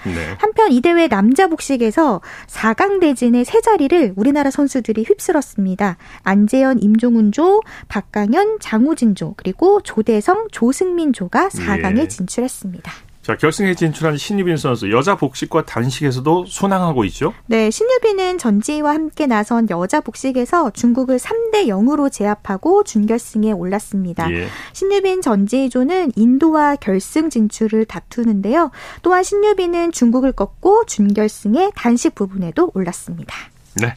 네. 0.03 0.35
한편 0.37 0.71
이 0.71 0.81
대회 0.81 1.07
남자 1.07 1.47
복식에서 1.47 2.21
4강 2.47 2.99
대진의 2.99 3.45
세 3.45 3.61
자리를 3.61 4.13
우리나라 4.15 4.51
선수들이 4.51 5.03
휩쓸었습니다. 5.03 5.97
안재현, 6.23 6.79
임종훈조, 6.81 7.61
박강현, 7.87 8.59
장우진조 8.59 9.35
그리고 9.37 9.81
조대성, 9.81 10.47
조승민조가 10.51 11.49
4강에 11.49 11.99
예. 11.99 12.07
진출했습니다. 12.07 12.91
자, 13.25 13.35
결승에 13.35 13.73
진출한 13.73 14.17
신유빈 14.17 14.55
선수 14.55 14.91
여자 14.91 15.15
복식과 15.15 15.65
단식에서도 15.65 16.45
순항하고 16.45 17.05
있죠. 17.05 17.33
네, 17.47 17.71
신유빈은 17.71 18.37
전지희와 18.37 18.93
함께 18.93 19.25
나선 19.25 19.67
여자 19.71 19.99
복식에서 19.99 20.69
중국을 20.69 21.17
3대 21.17 21.65
0으로 21.65 22.11
제압하고 22.11 22.83
준결승에 22.83 23.51
올랐습니다. 23.51 24.31
예. 24.31 24.47
신유빈 24.73 25.23
전지희조는 25.23 26.11
인도와 26.15 26.75
결승 26.75 27.31
진출을 27.31 27.85
다투는데요. 27.85 28.69
또한 29.01 29.23
신유빈은 29.23 29.91
중국을 29.91 30.31
꺾고 30.31 30.85
준결승에 30.85 31.71
단식 31.75 32.13
부분에도 32.13 32.69
올랐습니다. 32.75 33.35
네. 33.81 33.95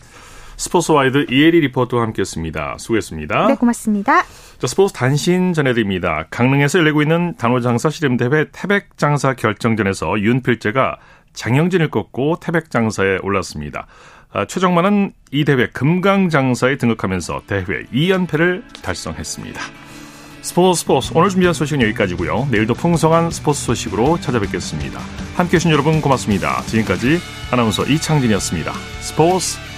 스포츠 0.58 0.90
wide 0.90 1.26
이혜리 1.30 1.60
리포터와 1.60 2.02
함께했습니다. 2.02 2.76
수고했습니다. 2.78 3.46
네, 3.46 3.54
고맙습니다. 3.54 4.24
자, 4.58 4.66
스포츠 4.66 4.92
단신 4.92 5.52
전해드립니다. 5.52 6.26
강릉에서 6.30 6.80
열리고 6.80 7.00
있는 7.00 7.36
단오장사 7.36 7.90
씨름대회 7.90 8.46
태백장사 8.50 9.34
결정전에서 9.34 10.20
윤필재가 10.20 10.98
장영진을 11.32 11.90
꺾고 11.90 12.40
태백장사에 12.40 13.18
올랐습니다. 13.22 13.86
아, 14.32 14.44
최정만은 14.46 15.12
이 15.30 15.44
대회 15.44 15.68
금강장사에 15.68 16.76
등극하면서 16.76 17.42
대회 17.46 17.64
2연패를 17.92 18.64
달성했습니다. 18.82 19.60
스포츠 20.42 20.80
스포츠 20.80 21.12
오늘 21.14 21.30
준비한 21.30 21.54
소식은 21.54 21.82
여기까지고요. 21.82 22.48
내일도 22.50 22.74
풍성한 22.74 23.30
스포츠 23.30 23.62
소식으로 23.62 24.18
찾아뵙겠습니다. 24.20 24.98
함께해 25.36 25.58
주신 25.58 25.70
여러분 25.70 26.00
고맙습니다. 26.00 26.62
지금까지 26.62 27.18
아나운서 27.50 27.84
이창진이었습니다. 27.84 28.72
스포츠 29.00 29.58